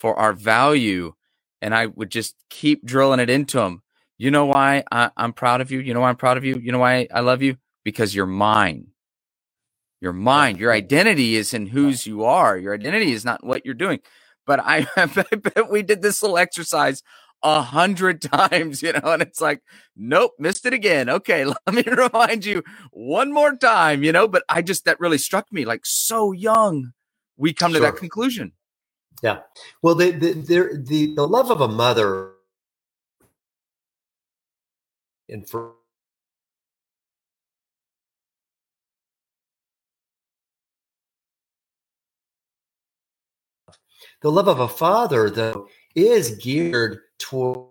for 0.00 0.18
our 0.18 0.32
value. 0.32 1.12
And 1.62 1.74
I 1.74 1.86
would 1.86 2.10
just 2.10 2.34
keep 2.50 2.84
drilling 2.84 3.20
it 3.20 3.30
into 3.30 3.58
them. 3.58 3.82
You 4.18 4.30
know 4.30 4.46
why 4.46 4.84
I, 4.90 5.10
am 5.16 5.32
proud 5.32 5.60
of 5.60 5.70
you? 5.70 5.80
You 5.80 5.94
know 5.94 6.00
why 6.00 6.08
I'm 6.08 6.16
proud 6.16 6.36
of 6.36 6.44
you? 6.44 6.58
You 6.60 6.72
know 6.72 6.78
why 6.78 7.06
I 7.12 7.20
love 7.20 7.42
you? 7.42 7.56
Because 7.86 8.16
you're 8.16 8.26
mine. 8.26 8.88
Your 10.00 10.12
mind, 10.12 10.58
your 10.58 10.72
identity 10.72 11.36
is 11.36 11.54
in 11.54 11.66
whose 11.66 12.04
you 12.04 12.24
are. 12.24 12.58
Your 12.58 12.74
identity 12.74 13.12
is 13.12 13.24
not 13.24 13.44
what 13.44 13.64
you're 13.64 13.74
doing. 13.74 14.00
But 14.44 14.58
I, 14.58 14.88
I 14.96 15.06
bet 15.06 15.70
we 15.70 15.82
did 15.82 16.02
this 16.02 16.20
little 16.20 16.36
exercise 16.36 17.04
a 17.44 17.62
hundred 17.62 18.20
times, 18.32 18.82
you 18.82 18.92
know, 18.92 19.12
and 19.12 19.22
it's 19.22 19.40
like, 19.40 19.62
nope, 19.94 20.32
missed 20.36 20.66
it 20.66 20.72
again. 20.74 21.08
Okay, 21.08 21.44
let 21.44 21.72
me 21.72 21.84
remind 21.86 22.44
you 22.44 22.64
one 22.90 23.32
more 23.32 23.54
time, 23.54 24.02
you 24.02 24.10
know. 24.10 24.26
But 24.26 24.42
I 24.48 24.62
just 24.62 24.84
that 24.86 24.98
really 24.98 25.18
struck 25.18 25.52
me, 25.52 25.64
like 25.64 25.86
so 25.86 26.32
young, 26.32 26.92
we 27.36 27.52
come 27.52 27.70
sure. 27.70 27.78
to 27.80 27.86
that 27.86 27.98
conclusion. 27.98 28.50
Yeah. 29.22 29.42
Well, 29.80 29.94
the 29.94 30.10
the 30.10 30.32
the 30.32 31.14
the 31.14 31.26
love 31.26 31.52
of 31.52 31.60
a 31.60 31.68
mother 31.68 32.32
and 35.28 35.48
for 35.48 35.74
The 44.22 44.30
love 44.30 44.48
of 44.48 44.60
a 44.60 44.68
father, 44.68 45.30
though, 45.30 45.68
is 45.94 46.36
geared 46.36 46.98
toward, 47.18 47.68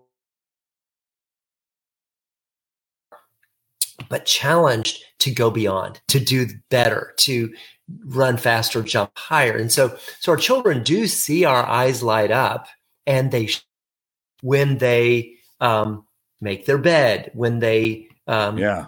but 4.08 4.26
challenged 4.26 5.02
to 5.20 5.30
go 5.30 5.50
beyond, 5.50 6.00
to 6.08 6.20
do 6.20 6.46
better, 6.70 7.14
to 7.18 7.54
run 8.04 8.36
faster, 8.36 8.82
jump 8.82 9.10
higher. 9.16 9.56
And 9.56 9.72
so, 9.72 9.96
so 10.20 10.32
our 10.32 10.38
children 10.38 10.82
do 10.82 11.06
see 11.06 11.44
our 11.44 11.64
eyes 11.66 12.02
light 12.02 12.30
up, 12.30 12.68
and 13.06 13.30
they, 13.30 13.50
when 14.42 14.78
they 14.78 15.34
um, 15.60 16.06
make 16.40 16.66
their 16.66 16.78
bed, 16.78 17.30
when 17.34 17.58
they 17.60 18.08
um, 18.26 18.58
yeah 18.58 18.86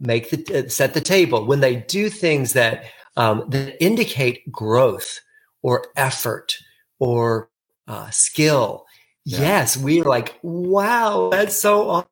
make 0.00 0.30
the 0.30 0.66
uh, 0.66 0.68
set 0.68 0.94
the 0.94 1.00
table, 1.00 1.46
when 1.46 1.60
they 1.60 1.76
do 1.76 2.10
things 2.10 2.52
that 2.52 2.84
um, 3.16 3.44
that 3.48 3.82
indicate 3.82 4.50
growth 4.52 5.20
or 5.62 5.86
effort 5.96 6.56
or 6.98 7.50
uh, 7.88 8.10
skill. 8.10 8.86
Yeah. 9.24 9.40
Yes, 9.40 9.76
we're 9.76 10.04
like, 10.04 10.38
wow, 10.42 11.30
that's 11.30 11.58
so 11.58 11.88
awesome. 11.88 12.08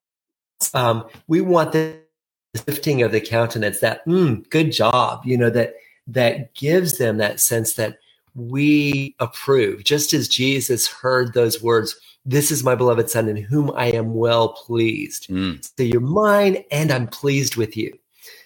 Um, 0.73 1.05
we 1.29 1.41
want 1.41 1.73
the 1.73 1.97
lifting 2.67 3.03
of 3.03 3.13
the 3.13 3.21
countenance, 3.21 3.81
that 3.81 4.05
mm, 4.07 4.49
good 4.51 4.73
job, 4.73 5.23
you 5.25 5.37
know, 5.37 5.51
that 5.51 5.75
that 6.07 6.55
gives 6.55 6.99
them 6.99 7.19
that 7.19 7.41
sense 7.41 7.75
that 7.75 7.99
we 8.35 9.15
approve. 9.21 9.85
Just 9.85 10.13
as 10.13 10.29
Jesus 10.29 10.89
heard 10.89 11.33
those 11.33 11.63
words, 11.63 11.97
this 12.27 12.51
is 12.51 12.65
my 12.65 12.75
beloved 12.75 13.11
son 13.11 13.29
in 13.29 13.37
whom 13.37 13.71
I 13.75 13.87
am 13.87 14.15
well 14.15 14.49
pleased. 14.49 15.29
Mm. 15.29 15.65
So 15.77 15.83
you're 15.85 16.01
mine 16.01 16.65
and 16.71 16.91
I'm 16.91 17.07
pleased 17.07 17.57
with 17.57 17.77
you. 17.77 17.97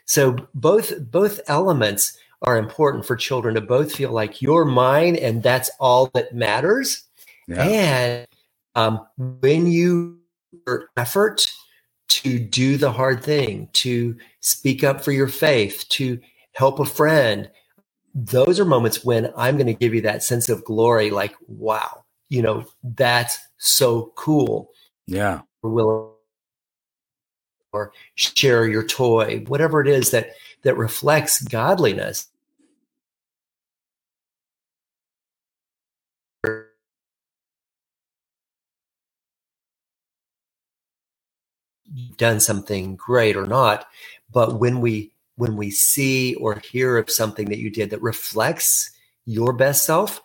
So 0.05 0.37
both 0.55 0.99
both 1.11 1.41
elements 1.49 2.18
are 2.43 2.57
important 2.57 3.05
for 3.05 3.17
children 3.17 3.55
to 3.55 3.61
both 3.61 3.95
feel 3.95 4.13
like 4.13 4.41
you're 4.41 4.65
mine 4.65 5.17
and 5.17 5.43
that's 5.43 5.71
all 5.81 6.07
that 6.15 6.35
matters. 6.35 7.03
Yeah. 7.47 7.65
And 7.65 8.27
um, 8.75 9.07
when 9.17 9.67
you 9.67 10.19
effort 10.97 11.51
to 12.09 12.39
do 12.39 12.77
the 12.77 12.93
hard 12.93 13.23
thing, 13.23 13.69
to 13.75 14.17
speak 14.41 14.85
up 14.85 15.03
for 15.03 15.13
your 15.13 15.29
faith, 15.29 15.85
to 15.91 16.21
help 16.53 16.79
a 16.79 16.85
friend, 16.85 17.51
those 18.15 18.59
are 18.59 18.65
moments 18.65 19.05
when 19.05 19.33
I'm 19.37 19.57
going 19.57 19.67
to 19.67 19.75
give 19.75 19.95
you 19.95 20.01
that 20.03 20.23
sense 20.23 20.49
of 20.49 20.65
glory 20.65 21.11
like, 21.11 21.35
wow, 21.47 22.05
you 22.29 22.43
know, 22.43 22.67
that's 22.83 23.39
so 23.59 24.13
cool. 24.17 24.71
Yeah. 25.07 25.43
Will 25.63 26.18
or 27.73 27.93
share 28.15 28.67
your 28.69 28.87
toy, 28.87 29.45
whatever 29.47 29.81
it 29.81 29.89
is 29.89 30.11
that 30.11 30.31
that 30.63 30.77
reflects 30.77 31.43
godliness. 31.43 32.29
Done 42.19 42.41
something 42.41 42.97
great 42.97 43.37
or 43.37 43.47
not 43.47 43.87
but 44.33 44.59
when 44.59 44.81
we 44.81 45.13
when 45.37 45.57
we 45.57 45.71
see 45.71 46.35
or 46.37 46.59
hear 46.59 46.99
of 46.99 47.11
something 47.11 47.49
that 47.49 47.59
you 47.59 47.71
did 47.71 47.91
that 47.91 48.03
reflects 48.03 48.91
your 49.25 49.53
best 49.53 49.85
self 49.85 50.21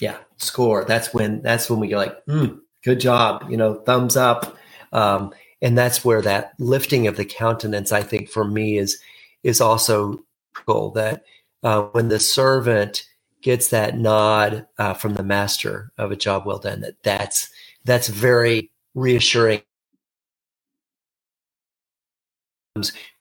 yeah 0.00 0.16
score 0.36 0.84
that's 0.84 1.14
when 1.14 1.42
that's 1.42 1.70
when 1.70 1.80
we 1.80 1.88
go 1.88 1.96
like 1.96 2.24
mm, 2.26 2.58
good 2.84 3.00
job 3.00 3.44
you 3.50 3.56
know 3.56 3.74
thumbs 3.74 4.16
up 4.16 4.56
um, 4.92 5.32
and 5.62 5.78
that's 5.78 6.04
where 6.04 6.22
that 6.22 6.54
lifting 6.58 7.06
of 7.06 7.16
the 7.16 7.24
countenance 7.24 7.92
i 7.92 8.02
think 8.02 8.28
for 8.30 8.44
me 8.44 8.78
is 8.78 9.00
is 9.44 9.60
also 9.60 10.18
cool 10.66 10.90
that 10.92 11.24
uh, 11.64 11.82
when 11.92 12.08
the 12.08 12.20
servant 12.20 13.04
gets 13.42 13.68
that 13.68 13.98
nod 13.98 14.66
uh, 14.78 14.94
from 14.94 15.14
the 15.14 15.22
master 15.22 15.92
of 15.98 16.12
a 16.12 16.16
job 16.16 16.46
well 16.46 16.58
done 16.58 16.80
that 16.80 17.02
that's 17.04 17.50
that's 17.84 18.08
very 18.08 18.70
reassuring 18.94 19.62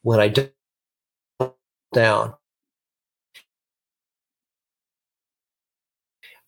when 0.03 0.19
I 0.19 0.29
don't 0.29 0.51
down. 1.93 2.36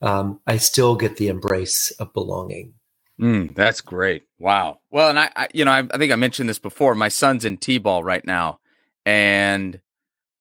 Um, 0.01 0.41
I 0.48 0.57
still 0.57 0.95
get 0.95 1.17
the 1.17 1.29
embrace 1.29 1.91
of 2.00 2.13
belonging. 2.13 2.75
Mm, 3.22 3.54
that's 3.54 3.82
great. 3.82 4.24
Wow. 4.40 4.80
Well, 4.90 5.10
and 5.10 5.20
I, 5.20 5.30
I 5.36 5.48
you 5.54 5.63
know, 5.63 5.72
I, 5.72 5.84
I, 5.92 5.98
think 5.98 6.12
I 6.12 6.16
mentioned 6.16 6.50
this 6.50 6.60
before. 6.60 6.96
My 6.96 7.08
son's 7.10 7.46
in 7.46 7.58
t-ball 7.58 8.04
right 8.04 8.25
now, 8.25 8.60
and 9.06 9.80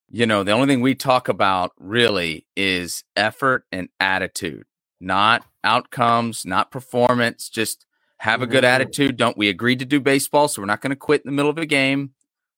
you 0.08 0.26
know, 0.26 0.42
the 0.42 0.52
only 0.52 0.66
thing 0.66 0.80
we 0.80 0.94
talk 0.94 1.28
about 1.28 1.72
really 1.78 2.46
is 2.56 3.04
effort 3.16 3.64
and 3.70 3.90
attitude, 4.00 4.64
not 4.98 5.44
outcomes, 5.62 6.46
not 6.46 6.70
performance. 6.70 7.50
Just 7.50 7.84
have 8.18 8.40
a 8.40 8.46
good 8.46 8.64
mm-hmm. 8.64 8.74
attitude. 8.74 9.16
Don't 9.18 9.36
we 9.36 9.48
agreed 9.48 9.78
to 9.80 9.84
do 9.84 10.00
baseball, 10.00 10.48
so 10.48 10.62
we're 10.62 10.66
not 10.66 10.80
going 10.80 10.90
to 10.90 10.96
quit 10.96 11.22
in 11.22 11.28
the 11.28 11.36
middle 11.36 11.50
of 11.50 11.58
a 11.58 11.66
game. 11.66 12.12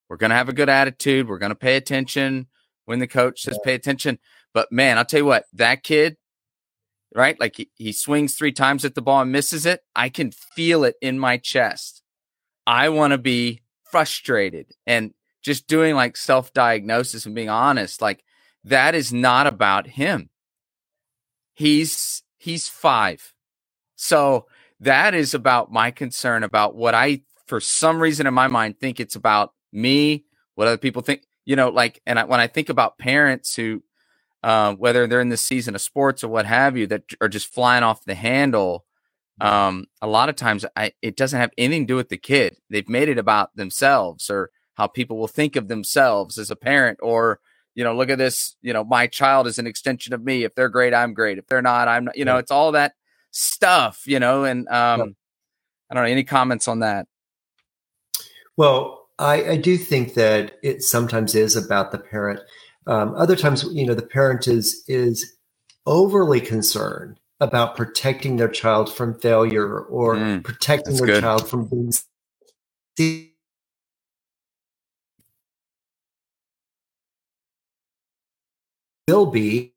We're 0.09 0.17
going 0.19 0.31
to 0.31 0.37
have 0.37 0.49
a 0.49 0.55
good 0.55 0.69
attitude. 0.69 1.29
We're 1.29 1.38
going 1.38 1.50
to 1.50 1.57
pay 1.57 1.76
attention 1.76 2.47
when 2.85 3.00
the 3.00 3.09
coach 3.09 3.43
says 3.43 3.59
pay 3.64 3.75
attention. 3.75 4.19
But 4.55 4.71
man, 4.71 4.99
I'll 4.99 5.05
tell 5.05 5.21
you 5.21 5.26
what, 5.26 5.47
that 5.55 5.83
kid 5.83 6.17
right? 7.14 7.38
Like 7.38 7.57
he, 7.57 7.71
he 7.75 7.92
swings 7.92 8.35
three 8.35 8.52
times 8.52 8.85
at 8.85 8.95
the 8.95 9.02
ball 9.02 9.23
and 9.23 9.33
misses 9.33 9.66
it. 9.66 9.83
I 9.95 10.09
can 10.09 10.31
feel 10.31 10.85
it 10.85 10.97
in 11.00 11.19
my 11.19 11.37
chest. 11.37 12.02
I 12.66 12.88
want 12.88 13.12
to 13.12 13.19
be 13.19 13.62
frustrated 13.85 14.73
and 14.87 15.12
just 15.42 15.66
doing 15.66 15.95
like 15.95 16.16
self 16.16 16.52
diagnosis 16.52 17.26
and 17.26 17.35
being 17.35 17.49
honest. 17.49 18.00
Like 18.00 18.25
that 18.64 18.95
is 18.95 19.12
not 19.12 19.47
about 19.47 19.87
him. 19.87 20.31
He's, 21.54 22.23
he's 22.38 22.69
five. 22.69 23.35
So 23.97 24.47
that 24.81 25.14
is 25.14 25.35
about 25.35 25.71
my 25.71 25.90
concern 25.90 26.42
about 26.42 26.75
what 26.75 26.95
I, 26.95 27.23
for 27.47 27.61
some 27.61 28.00
reason 28.00 28.26
in 28.26 28.35
my 28.35 28.49
mind, 28.49 28.78
think 28.78 29.00
it's 29.00 29.16
about 29.16 29.52
me, 29.73 30.25
what 30.54 30.66
other 30.66 30.78
people 30.78 31.02
think, 31.02 31.23
you 31.45 31.57
know, 31.57 31.69
like, 31.69 32.00
and 32.07 32.19
I, 32.19 32.25
when 32.25 32.40
I 32.40 32.47
think 32.47 32.69
about 32.69 32.99
parents 32.99 33.54
who, 33.54 33.83
uh, 34.42 34.75
whether 34.75 35.06
they're 35.06 35.20
in 35.20 35.28
the 35.28 35.37
season 35.37 35.75
of 35.75 35.80
sports 35.80 36.25
or 36.25 36.28
what 36.28 36.46
have 36.46 36.76
you, 36.76 36.87
that 36.88 37.02
are 37.20 37.28
just 37.28 37.52
flying 37.52 37.82
off 37.82 38.04
the 38.04 38.14
handle. 38.14 38.84
Um, 39.40 39.87
a 40.00 40.06
lot 40.06 40.28
of 40.28 40.37
times, 40.37 40.64
I, 40.76 40.92
it 41.00 41.16
doesn't 41.16 41.38
have 41.38 41.50
anything 41.56 41.87
to 41.87 41.92
do 41.92 41.96
with 41.96 42.08
the 42.08 42.16
kid. 42.16 42.56
They've 42.70 42.88
made 42.88 43.08
it 43.08 43.18
about 43.18 43.54
themselves 43.56 44.30
or 44.30 44.50
how 44.75 44.87
people 44.87 45.18
will 45.18 45.28
think 45.28 45.56
of 45.56 45.68
themselves 45.68 46.38
as 46.38 46.50
a 46.50 46.56
parent, 46.56 46.99
or 47.02 47.40
you 47.75 47.84
know, 47.84 47.94
look 47.94 48.11
at 48.11 48.18
this. 48.18 48.56
You 48.62 48.72
know, 48.72 48.84
my 48.84 49.06
child 49.06 49.46
is 49.46 49.58
an 49.58 49.66
extension 49.66 50.12
of 50.12 50.22
me. 50.22 50.44
If 50.44 50.54
they're 50.54 50.68
great, 50.68 50.94
I'm 50.94 51.14
great. 51.14 51.38
If 51.38 51.46
they're 51.46 51.62
not, 51.62 51.88
I'm 51.88 52.04
not. 52.06 52.16
You 52.16 52.25
know, 52.25 52.37
it's 52.38 52.50
all 52.50 52.72
that 52.72 52.94
stuff. 53.30 54.02
You 54.06 54.20
know, 54.20 54.44
and 54.44 54.68
um, 54.68 55.16
I 55.90 55.94
don't 55.94 56.04
know. 56.04 56.11
Any 56.11 56.25
comments 56.25 56.68
on 56.68 56.80
that? 56.80 57.06
Well, 58.56 59.08
I, 59.18 59.50
I 59.50 59.56
do 59.56 59.76
think 59.76 60.14
that 60.14 60.58
it 60.62 60.82
sometimes 60.82 61.34
is 61.34 61.56
about 61.56 61.92
the 61.92 61.99
parent. 61.99 62.40
Um, 62.86 63.14
other 63.14 63.36
times, 63.36 63.64
you 63.72 63.86
know, 63.86 63.94
the 63.94 64.02
parent 64.02 64.48
is 64.48 64.82
is 64.88 65.36
overly 65.86 66.40
concerned 66.40 67.18
about 67.40 67.76
protecting 67.76 68.36
their 68.36 68.48
child 68.48 68.92
from 68.92 69.18
failure 69.18 69.80
or 69.80 70.16
mm, 70.16 70.44
protecting 70.44 70.96
their 70.96 71.06
good. 71.06 71.20
child 71.22 71.48
from 71.48 71.66
being 71.66 71.92
will 79.08 79.26
be 79.26 79.73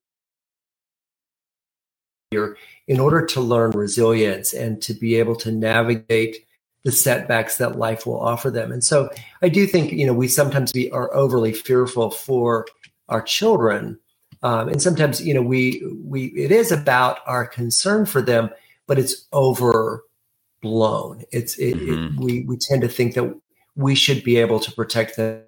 here 2.31 2.57
in 2.87 2.99
order 2.99 3.25
to 3.25 3.41
learn 3.41 3.71
resilience 3.71 4.53
and 4.53 4.81
to 4.81 4.93
be 4.93 5.15
able 5.15 5.35
to 5.35 5.51
navigate 5.51 6.45
the 6.83 6.91
setbacks 6.91 7.57
that 7.57 7.79
life 7.79 8.05
will 8.05 8.19
offer 8.19 8.51
them. 8.51 8.71
And 8.71 8.83
so 8.83 9.09
I 9.41 9.49
do 9.49 9.65
think, 9.65 9.91
you 9.91 10.05
know, 10.05 10.13
we 10.13 10.27
sometimes 10.27 10.71
be 10.71 10.91
are 10.91 11.13
overly 11.15 11.51
fearful 11.51 12.11
for 12.11 12.67
our 13.09 13.21
children. 13.21 13.99
Um, 14.43 14.69
and 14.69 14.81
sometimes, 14.81 15.25
you 15.25 15.33
know, 15.33 15.41
we 15.41 15.83
we 16.03 16.25
it 16.27 16.51
is 16.51 16.71
about 16.71 17.19
our 17.25 17.45
concern 17.47 18.05
for 18.05 18.21
them, 18.21 18.49
but 18.87 18.99
it's 18.99 19.25
overblown. 19.33 21.23
It's 21.31 21.57
it, 21.57 21.75
mm-hmm. 21.75 22.17
it, 22.17 22.23
we 22.23 22.41
we 22.43 22.57
tend 22.57 22.81
to 22.81 22.87
think 22.87 23.15
that 23.15 23.33
we 23.75 23.95
should 23.95 24.23
be 24.23 24.37
able 24.37 24.59
to 24.59 24.71
protect 24.71 25.17
them. 25.17 25.41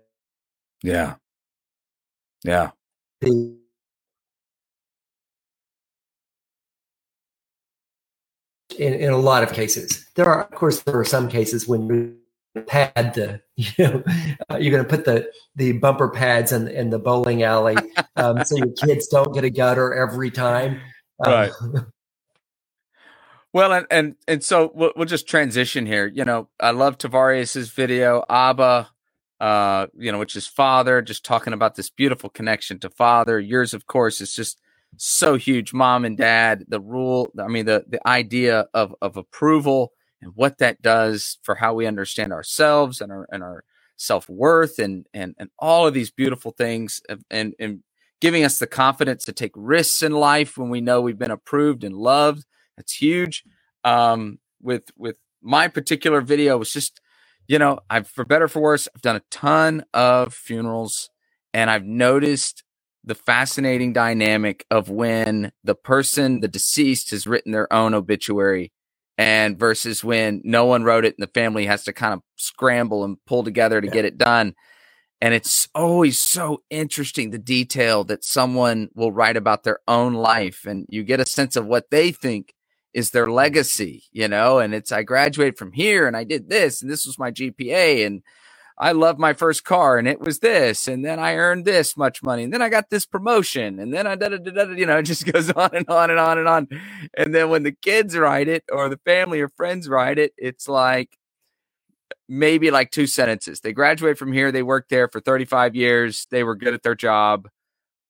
Yeah. 0.84 1.16
Yeah. 2.44 2.72
The, 3.22 3.58
in, 8.78 8.94
in 8.94 9.12
a 9.12 9.18
lot 9.18 9.44
of 9.44 9.54
cases, 9.54 10.06
there 10.16 10.26
are, 10.26 10.44
of 10.44 10.52
course, 10.52 10.82
there 10.82 11.00
are 11.00 11.06
some 11.06 11.30
cases 11.30 11.68
when 11.68 12.18
pad 12.64 13.14
the 13.16 13.42
you 13.56 13.72
know 13.80 14.04
uh, 14.52 14.58
you're 14.58 14.72
going 14.72 14.84
to 14.84 14.90
put 14.90 15.06
the 15.06 15.32
the 15.56 15.74
bumper 15.74 16.10
pads 16.10 16.52
in, 16.52 16.68
in 16.70 16.90
the 16.90 17.00
bowling 17.00 17.44
alley 17.44 17.78
um, 18.16 18.44
so 18.46 18.58
your 18.58 18.70
kids 18.74 19.08
don't 19.08 19.34
get 19.34 19.44
a 19.44 19.50
gutter 19.50 19.94
every 19.94 20.32
time. 20.32 20.82
Um, 21.26 21.34
right. 21.34 21.52
Well 23.54 23.74
and, 23.74 23.88
and 23.90 24.16
and 24.28 24.44
so 24.44 24.72
we'll, 24.76 24.94
we'll 24.96 25.08
just 25.08 25.28
transition 25.28 25.86
here. 25.88 26.08
You 26.08 26.26
know 26.26 26.50
i 26.60 26.72
love 26.72 26.98
tavarius's 26.98 27.70
video 27.72 28.24
abba 28.30 28.90
uh 29.40 29.88
you 29.98 30.12
know 30.12 30.20
which 30.20 30.36
is 30.36 30.48
father 30.48 31.02
just 31.02 31.26
talking 31.26 31.54
about 31.54 31.76
this 31.76 31.90
beautiful 31.90 32.30
connection 32.30 32.80
to 32.80 32.90
father. 32.92 33.40
Yours 33.40 33.74
of 33.74 33.88
course 33.88 34.22
is 34.22 34.34
just 34.36 34.60
so 34.98 35.36
huge. 35.36 35.74
Mom 35.74 36.06
and 36.06 36.18
dad 36.18 36.66
the 36.68 36.80
rule 36.82 37.32
i 37.40 37.48
mean 37.48 37.66
the 37.66 37.86
the 37.90 38.06
idea 38.08 38.68
of 38.74 38.96
of 39.02 39.18
approval 39.18 39.94
and 40.22 40.32
what 40.36 40.60
that 40.60 40.82
does 40.82 41.38
for 41.44 41.56
how 41.56 41.74
we 41.74 41.86
understand 41.88 42.34
ourselves 42.34 43.02
and 43.02 43.12
our 43.12 43.28
and 43.32 43.44
our 43.44 43.64
self-worth 43.98 44.80
and 44.80 45.08
and 45.14 45.36
and 45.40 45.50
all 45.60 45.88
of 45.88 45.94
these 45.94 46.12
beautiful 46.12 46.52
things 46.52 47.02
and 47.32 47.56
and 47.60 47.82
giving 48.22 48.44
us 48.44 48.60
the 48.60 48.68
confidence 48.68 49.26
to 49.26 49.34
take 49.34 49.52
risks 49.56 50.04
in 50.04 50.12
life 50.12 50.58
when 50.58 50.70
we 50.70 50.82
know 50.82 51.02
we've 51.02 51.20
been 51.20 51.32
approved 51.32 51.84
and 51.84 51.96
loved. 51.96 52.46
That's 52.78 52.94
huge. 52.94 53.44
Um 53.84 54.40
with 54.62 54.92
with 54.98 55.18
my 55.42 55.68
particular 55.68 56.22
video 56.22 56.58
was 56.58 56.74
just 56.74 57.02
you 57.48 57.60
know 57.60 57.80
i've 57.90 58.08
for 58.08 58.26
better 58.26 58.48
for 58.48 58.62
worse 58.62 58.88
i've 58.96 59.02
done 59.02 59.16
a 59.16 59.22
ton 59.32 59.84
of 59.94 60.34
funerals 60.34 61.10
and 61.54 61.70
i've 61.70 61.86
noticed 61.86 62.64
the 63.04 63.16
fascinating 63.16 63.94
dynamic 63.94 64.66
of 64.72 64.90
when 64.90 65.52
the 65.64 65.76
person 65.76 66.42
the 66.42 66.48
deceased 66.48 67.12
has 67.12 67.28
written 67.28 67.52
their 67.52 67.72
own 67.72 67.94
obituary 67.94 68.72
and 69.18 69.58
versus 69.58 70.04
when 70.04 70.42
no 70.44 70.66
one 70.66 70.84
wrote 70.84 71.06
it 71.06 71.16
and 71.18 71.28
the 71.28 71.40
family 71.40 71.66
has 71.66 71.84
to 71.86 71.94
kind 71.94 72.14
of 72.14 72.22
scramble 72.36 73.04
and 73.04 73.18
pull 73.26 73.44
together 73.44 73.82
to 73.82 73.88
yeah. 73.88 73.94
get 73.94 74.06
it 74.06 74.18
done. 74.18 74.54
And 75.20 75.34
it's 75.34 75.68
always 75.74 76.20
so 76.20 76.62
interesting 76.70 77.32
the 77.32 77.40
detail 77.40 78.04
that 78.04 78.24
someone 78.24 78.90
will 78.94 79.12
write 79.12 79.36
about 79.36 79.64
their 79.64 79.80
own 79.88 80.14
life 80.14 80.66
and 80.68 80.86
you 80.90 81.04
get 81.04 81.20
a 81.20 81.26
sense 81.26 81.56
of 81.56 81.66
what 81.66 81.90
they 81.90 82.12
think 82.12 82.54
is 82.94 83.12
their 83.12 83.28
legacy, 83.28 84.04
you 84.12 84.28
know, 84.28 84.60
and 84.60 84.76
it's 84.76 84.92
I 84.92 85.02
graduated 85.04 85.58
from 85.58 85.72
here 85.72 86.08
and 86.08 86.16
I 86.16 86.24
did 86.24 86.50
this 86.50 86.82
and 86.82 86.92
this 86.92 87.06
was 87.06 87.18
my 87.18 87.32
GPA 87.32 88.06
and 88.06 88.22
I 88.80 88.92
love 88.92 89.18
my 89.18 89.34
first 89.34 89.64
car 89.64 89.98
and 89.98 90.08
it 90.08 90.20
was 90.20 90.40
this, 90.40 90.88
and 90.88 91.04
then 91.04 91.20
I 91.20 91.36
earned 91.36 91.66
this 91.66 91.98
much 91.98 92.22
money, 92.22 92.44
and 92.44 92.54
then 92.54 92.62
I 92.62 92.70
got 92.70 92.90
this 92.90 93.06
promotion, 93.06 93.80
and 93.80 93.94
then 93.94 94.06
I 94.06 94.16
da 94.16 94.30
da 94.30 94.38
da 94.38 94.52
da. 94.52 94.72
You 94.74 94.86
know, 94.86 94.98
it 94.98 95.04
just 95.04 95.26
goes 95.34 95.50
on 95.52 95.72
and 95.74 95.90
on 95.90 96.12
and 96.12 96.20
on 96.20 96.38
and 96.38 96.48
on. 96.48 96.68
And 97.16 97.34
then 97.34 97.50
when 97.50 97.64
the 97.64 97.72
kids 97.72 98.16
write 98.16 98.48
it, 98.48 98.64
or 98.72 98.90
the 98.90 99.00
family 99.06 99.42
or 99.42 99.50
friends 99.50 99.90
write 99.90 100.20
it, 100.20 100.34
it's 100.38 100.68
like 100.68 101.18
maybe 102.30 102.72
like 102.72 102.92
two 102.92 103.08
sentences. 103.08 103.62
They 103.62 103.74
graduate 103.74 104.18
from 104.18 104.34
here, 104.34 104.52
they 104.52 104.64
worked 104.64 104.90
there 104.90 105.08
for 105.08 105.20
35 105.20 105.76
years, 105.76 106.28
they 106.30 106.44
were 106.44 106.56
good 106.56 106.74
at 106.74 106.84
their 106.84 106.96
job, 106.96 107.50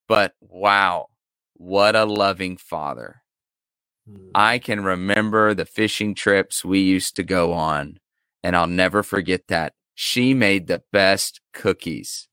but 0.07 0.33
wow, 0.41 1.07
what 1.53 1.95
a 1.95 2.05
loving 2.05 2.57
father. 2.57 3.21
Hmm. 4.09 4.29
I 4.35 4.59
can 4.59 4.83
remember 4.83 5.53
the 5.53 5.65
fishing 5.65 6.15
trips 6.15 6.65
we 6.65 6.79
used 6.79 7.15
to 7.17 7.23
go 7.23 7.53
on, 7.53 7.99
and 8.43 8.55
I'll 8.55 8.67
never 8.67 9.03
forget 9.03 9.47
that 9.47 9.73
she 9.99 10.35
made 10.35 10.67
the 10.67 10.83
best 10.93 11.41
cookies. 11.55 12.27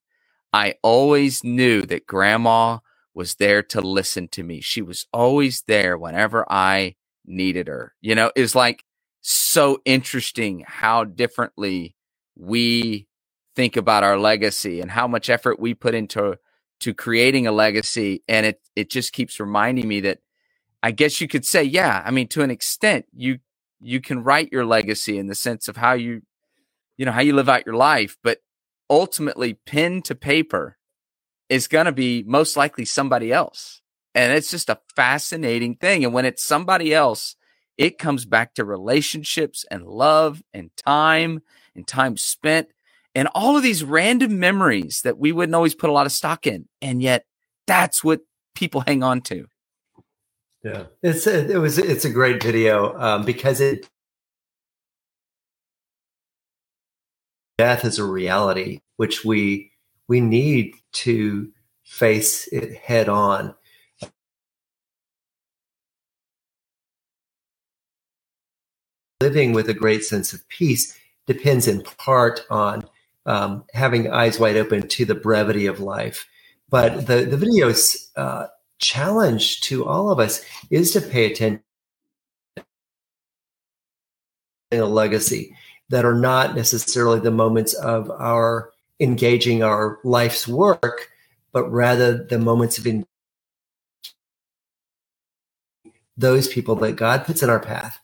I 0.52 0.74
always 0.82 1.42
knew 1.42 1.80
that 1.84 2.06
grandma 2.06 2.80
was 3.14 3.36
there 3.36 3.62
to 3.62 3.80
listen 3.80 4.28
to 4.28 4.42
me. 4.42 4.60
She 4.60 4.82
was 4.82 5.06
always 5.14 5.62
there 5.66 5.96
whenever 5.96 6.44
I 6.52 6.96
needed 7.24 7.68
her. 7.68 7.94
You 8.02 8.16
know, 8.16 8.30
it's 8.36 8.54
like 8.54 8.84
so 9.22 9.78
interesting 9.86 10.62
how 10.68 11.04
differently 11.04 11.96
we 12.36 13.08
think 13.56 13.78
about 13.78 14.04
our 14.04 14.18
legacy 14.18 14.82
and 14.82 14.90
how 14.90 15.08
much 15.08 15.30
effort 15.30 15.58
we 15.58 15.72
put 15.72 15.94
into 15.94 16.38
to 16.80 16.92
creating 16.92 17.46
a 17.46 17.52
legacy 17.52 18.22
and 18.28 18.44
it 18.44 18.60
it 18.76 18.90
just 18.90 19.14
keeps 19.14 19.40
reminding 19.40 19.88
me 19.88 20.02
that 20.02 20.18
I 20.82 20.90
guess 20.92 21.20
you 21.20 21.28
could 21.28 21.46
say 21.46 21.64
yeah, 21.64 22.02
I 22.04 22.10
mean 22.12 22.28
to 22.28 22.42
an 22.42 22.50
extent 22.52 23.06
you 23.14 23.38
you 23.80 24.02
can 24.02 24.22
write 24.22 24.52
your 24.52 24.66
legacy 24.66 25.18
in 25.18 25.28
the 25.28 25.34
sense 25.34 25.68
of 25.68 25.78
how 25.78 25.94
you 25.94 26.22
you 26.96 27.04
know, 27.06 27.12
how 27.12 27.20
you 27.20 27.34
live 27.34 27.48
out 27.48 27.66
your 27.66 27.76
life, 27.76 28.16
but 28.22 28.38
ultimately 28.88 29.54
pen 29.54 30.02
to 30.02 30.14
paper 30.14 30.76
is 31.48 31.68
going 31.68 31.86
to 31.86 31.92
be 31.92 32.22
most 32.26 32.56
likely 32.56 32.84
somebody 32.84 33.32
else. 33.32 33.82
And 34.14 34.32
it's 34.32 34.50
just 34.50 34.68
a 34.70 34.80
fascinating 34.94 35.76
thing. 35.76 36.04
And 36.04 36.14
when 36.14 36.24
it's 36.24 36.44
somebody 36.44 36.94
else, 36.94 37.36
It 37.76 37.98
comes 37.98 38.24
back 38.24 38.54
to 38.54 38.64
relationships 38.64 39.64
and 39.70 39.86
love 39.86 40.42
and 40.52 40.70
time 40.76 41.42
and 41.74 41.86
time 41.86 42.16
spent 42.16 42.68
and 43.14 43.28
all 43.34 43.56
of 43.56 43.62
these 43.62 43.84
random 43.84 44.38
memories 44.38 45.02
that 45.02 45.18
we 45.18 45.32
wouldn't 45.32 45.54
always 45.54 45.74
put 45.74 45.90
a 45.90 45.92
lot 45.92 46.06
of 46.06 46.12
stock 46.12 46.46
in. 46.46 46.68
And 46.80 47.02
yet 47.02 47.26
that's 47.66 48.02
what 48.02 48.20
people 48.54 48.82
hang 48.86 49.02
on 49.02 49.20
to. 49.22 49.46
Yeah, 50.62 50.84
it's 51.02 51.26
a, 51.26 51.50
it 51.50 51.58
was 51.58 51.78
it's 51.78 52.04
a 52.06 52.10
great 52.10 52.42
video 52.42 52.98
um, 52.98 53.24
because 53.24 53.60
it 53.60 53.88
death 57.58 57.84
is 57.84 57.98
a 57.98 58.04
reality 58.04 58.80
which 58.96 59.24
we 59.24 59.70
we 60.08 60.20
need 60.20 60.74
to 60.92 61.50
face 61.84 62.46
it 62.48 62.76
head 62.76 63.08
on. 63.08 63.54
Living 69.20 69.52
with 69.52 69.68
a 69.68 69.74
great 69.74 70.04
sense 70.04 70.32
of 70.32 70.46
peace 70.48 70.98
depends 71.26 71.66
in 71.66 71.82
part 71.82 72.44
on 72.50 72.84
um, 73.24 73.64
having 73.72 74.10
eyes 74.10 74.38
wide 74.38 74.56
open 74.56 74.86
to 74.88 75.04
the 75.04 75.14
brevity 75.14 75.66
of 75.66 75.80
life. 75.80 76.28
But 76.68 77.06
the 77.06 77.24
the 77.24 77.36
video's 77.36 78.10
uh, 78.16 78.48
challenge 78.78 79.60
to 79.62 79.86
all 79.86 80.10
of 80.10 80.18
us 80.18 80.44
is 80.70 80.92
to 80.92 81.00
pay 81.00 81.30
attention 81.30 81.62
to 82.56 82.64
a 84.78 84.84
legacy 84.84 85.54
that 85.88 86.04
are 86.04 86.14
not 86.14 86.54
necessarily 86.54 87.20
the 87.20 87.30
moments 87.30 87.74
of 87.74 88.10
our 88.10 88.70
engaging 89.00 89.62
our 89.62 89.98
life's 90.04 90.48
work, 90.48 91.10
but 91.52 91.70
rather 91.70 92.24
the 92.24 92.38
moments 92.38 92.78
of 92.78 92.86
in- 92.86 93.06
those 96.16 96.48
people 96.48 96.74
that 96.76 96.96
God 96.96 97.24
puts 97.24 97.42
in 97.42 97.50
our 97.50 97.60
path 97.60 97.98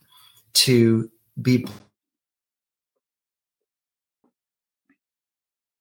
to 0.53 1.09
be 1.41 1.65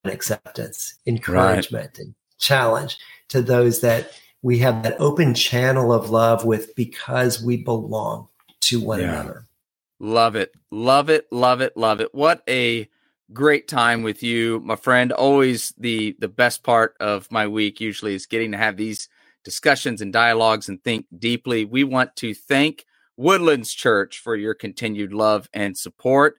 acceptance, 0.04 0.94
encouragement, 1.06 1.90
right. 1.96 1.98
and 1.98 2.14
challenge 2.38 2.98
to 3.28 3.42
those 3.42 3.80
that 3.80 4.12
we 4.42 4.58
have 4.58 4.82
that 4.82 4.98
open 4.98 5.34
channel 5.34 5.92
of 5.92 6.10
love 6.10 6.44
with 6.44 6.74
because 6.74 7.42
we 7.42 7.58
belong 7.58 8.28
to 8.60 8.80
one 8.80 9.00
yeah. 9.00 9.20
another. 9.20 9.44
Love 10.00 10.34
it. 10.34 10.52
Love 10.70 11.10
it. 11.10 11.26
Love 11.30 11.60
it. 11.60 11.76
Love 11.76 12.00
it. 12.00 12.08
What 12.14 12.42
a 12.48 12.88
great 13.34 13.68
time 13.68 14.02
with 14.02 14.22
you, 14.22 14.60
my 14.60 14.76
friend. 14.76 15.12
Always 15.12 15.74
the 15.76 16.16
the 16.18 16.28
best 16.28 16.62
part 16.62 16.96
of 17.00 17.30
my 17.30 17.46
week 17.46 17.80
usually 17.80 18.14
is 18.14 18.26
getting 18.26 18.52
to 18.52 18.58
have 18.58 18.78
these 18.78 19.08
discussions 19.44 20.00
and 20.00 20.12
dialogues 20.12 20.68
and 20.70 20.82
think 20.82 21.06
deeply. 21.18 21.66
We 21.66 21.84
want 21.84 22.16
to 22.16 22.34
thank 22.34 22.86
Woodlands 23.18 23.74
Church 23.74 24.18
for 24.18 24.36
your 24.36 24.54
continued 24.54 25.12
love 25.12 25.48
and 25.52 25.76
support. 25.76 26.36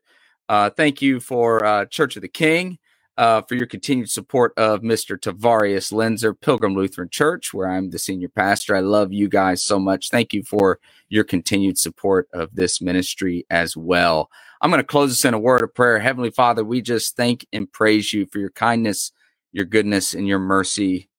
Uh, 0.49 0.71
thank 0.71 1.01
you 1.01 1.19
for 1.19 1.63
uh, 1.63 1.85
Church 1.85 2.15
of 2.15 2.23
the 2.23 2.27
King 2.27 2.79
uh, 3.17 3.41
for 3.43 3.55
your 3.55 3.67
continued 3.67 4.09
support 4.09 4.53
of 4.57 4.81
Mr. 4.81 5.17
Tavarius 5.19 5.91
Lenzer, 5.93 6.39
Pilgrim 6.39 6.75
Lutheran 6.75 7.09
Church, 7.09 7.53
where 7.53 7.67
I'm 7.69 7.91
the 7.91 7.99
senior 7.99 8.29
pastor. 8.29 8.75
I 8.75 8.81
love 8.81 9.13
you 9.13 9.29
guys 9.29 9.63
so 9.63 9.79
much. 9.79 10.09
Thank 10.09 10.33
you 10.33 10.43
for 10.43 10.79
your 11.09 11.23
continued 11.23 11.77
support 11.77 12.27
of 12.33 12.55
this 12.55 12.81
ministry 12.81 13.45
as 13.49 13.77
well. 13.77 14.29
I'm 14.61 14.71
going 14.71 14.81
to 14.81 14.87
close 14.87 15.11
this 15.11 15.25
in 15.25 15.33
a 15.33 15.39
word 15.39 15.61
of 15.63 15.75
prayer. 15.75 15.99
Heavenly 15.99 16.31
Father, 16.31 16.63
we 16.63 16.81
just 16.81 17.15
thank 17.15 17.45
and 17.53 17.71
praise 17.71 18.13
you 18.13 18.25
for 18.27 18.39
your 18.39 18.51
kindness, 18.51 19.11
your 19.51 19.65
goodness, 19.65 20.13
and 20.13 20.27
your 20.27 20.39
mercy 20.39 21.09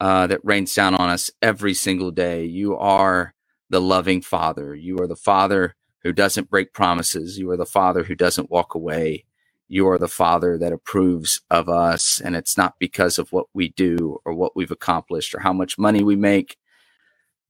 uh, 0.00 0.26
that 0.28 0.40
rains 0.44 0.74
down 0.74 0.94
on 0.94 1.10
us 1.10 1.30
every 1.42 1.74
single 1.74 2.10
day. 2.10 2.44
You 2.44 2.76
are 2.76 3.34
the 3.70 3.80
loving 3.80 4.22
Father. 4.22 4.74
You 4.74 4.98
are 5.00 5.06
the 5.06 5.16
Father 5.16 5.76
who 6.02 6.12
doesn't 6.12 6.50
break 6.50 6.72
promises. 6.72 7.38
You 7.38 7.50
are 7.50 7.56
the 7.58 7.66
Father 7.66 8.04
who 8.04 8.14
doesn't 8.14 8.50
walk 8.50 8.74
away 8.74 9.24
you 9.70 9.88
are 9.88 9.98
the 9.98 10.08
father 10.08 10.58
that 10.58 10.72
approves 10.74 11.42
of 11.50 11.68
us 11.70 12.20
and 12.20 12.36
it's 12.36 12.58
not 12.58 12.76
because 12.80 13.18
of 13.18 13.32
what 13.32 13.46
we 13.54 13.70
do 13.70 14.18
or 14.26 14.34
what 14.34 14.56
we've 14.56 14.72
accomplished 14.72 15.34
or 15.34 15.40
how 15.40 15.54
much 15.54 15.78
money 15.78 16.04
we 16.04 16.16
make. 16.16 16.58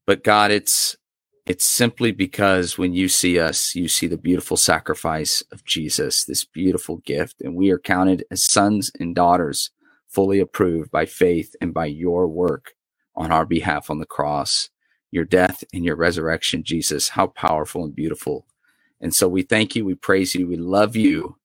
But 0.06 0.24
god 0.24 0.50
it's 0.52 0.96
it's 1.46 1.66
simply 1.66 2.12
because 2.12 2.78
when 2.78 2.94
you 2.94 3.09
see 3.09 3.40
us 3.40 3.74
you 3.76 3.88
see 3.88 4.06
the 4.09 4.18
beautiful 4.18 4.56
sacrifice 4.56 5.42
of 5.52 5.64
jesus 5.64 6.24
this 6.24 6.44
beautiful 6.44 6.98
gift 6.98 7.40
and 7.42 7.56
we 7.56 7.70
are 7.70 7.78
counted 7.78 8.24
as 8.30 8.44
sons 8.44 8.92
and 9.00 9.14
daughters 9.16 9.70
fully 10.09 10.40
approved 10.40 10.90
by 10.90 11.06
faith 11.06 11.56
and 11.61 11.74
by 11.74 11.87
your 11.87 12.28
work 12.28 12.74
on 13.16 13.33
our 13.33 13.46
behalf 13.46 13.90
on 13.90 13.98
the 14.00 14.06
cross. 14.06 14.70
Your 15.12 15.24
death 15.26 15.64
and 15.74 15.85
your 15.85 15.96
resurrection 15.96 16.64
jesus 16.64 17.11
how 17.11 17.28
powerful 17.28 17.85
and 17.85 17.94
beautiful. 17.96 18.46
And 19.00 19.14
so 19.14 19.28
we 19.28 19.42
thank 19.42 19.76
you 19.76 19.85
we 19.87 19.96
praise 19.96 20.35
you 20.37 20.48
we 20.48 20.56
love 20.56 20.96
you 20.96 21.37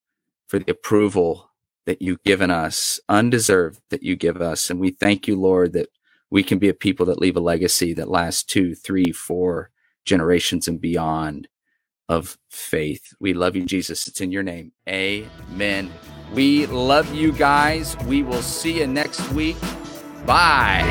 for 0.48 0.58
the 0.58 0.70
approval 0.70 1.50
that 1.86 2.02
you've 2.02 2.22
given 2.24 2.50
us, 2.50 3.00
undeserved 3.08 3.80
that 3.90 4.02
you 4.02 4.16
give 4.16 4.40
us. 4.40 4.70
And 4.70 4.80
we 4.80 4.90
thank 4.90 5.28
you, 5.28 5.40
Lord, 5.40 5.72
that 5.74 5.88
we 6.30 6.42
can 6.42 6.58
be 6.58 6.68
a 6.68 6.74
people 6.74 7.06
that 7.06 7.20
leave 7.20 7.36
a 7.36 7.40
legacy 7.40 7.94
that 7.94 8.10
lasts 8.10 8.42
two, 8.42 8.74
three, 8.74 9.12
four 9.12 9.70
generations 10.04 10.68
and 10.68 10.80
beyond 10.80 11.48
of 12.08 12.38
faith. 12.50 13.14
We 13.20 13.34
love 13.34 13.56
you, 13.56 13.64
Jesus. 13.64 14.06
It's 14.08 14.20
in 14.20 14.32
your 14.32 14.42
name. 14.42 14.72
Amen. 14.88 15.92
We 16.34 16.66
love 16.66 17.14
you 17.14 17.32
guys. 17.32 17.96
We 18.06 18.22
will 18.22 18.42
see 18.42 18.78
you 18.80 18.86
next 18.86 19.28
week. 19.32 19.56
Bye. 20.24 20.84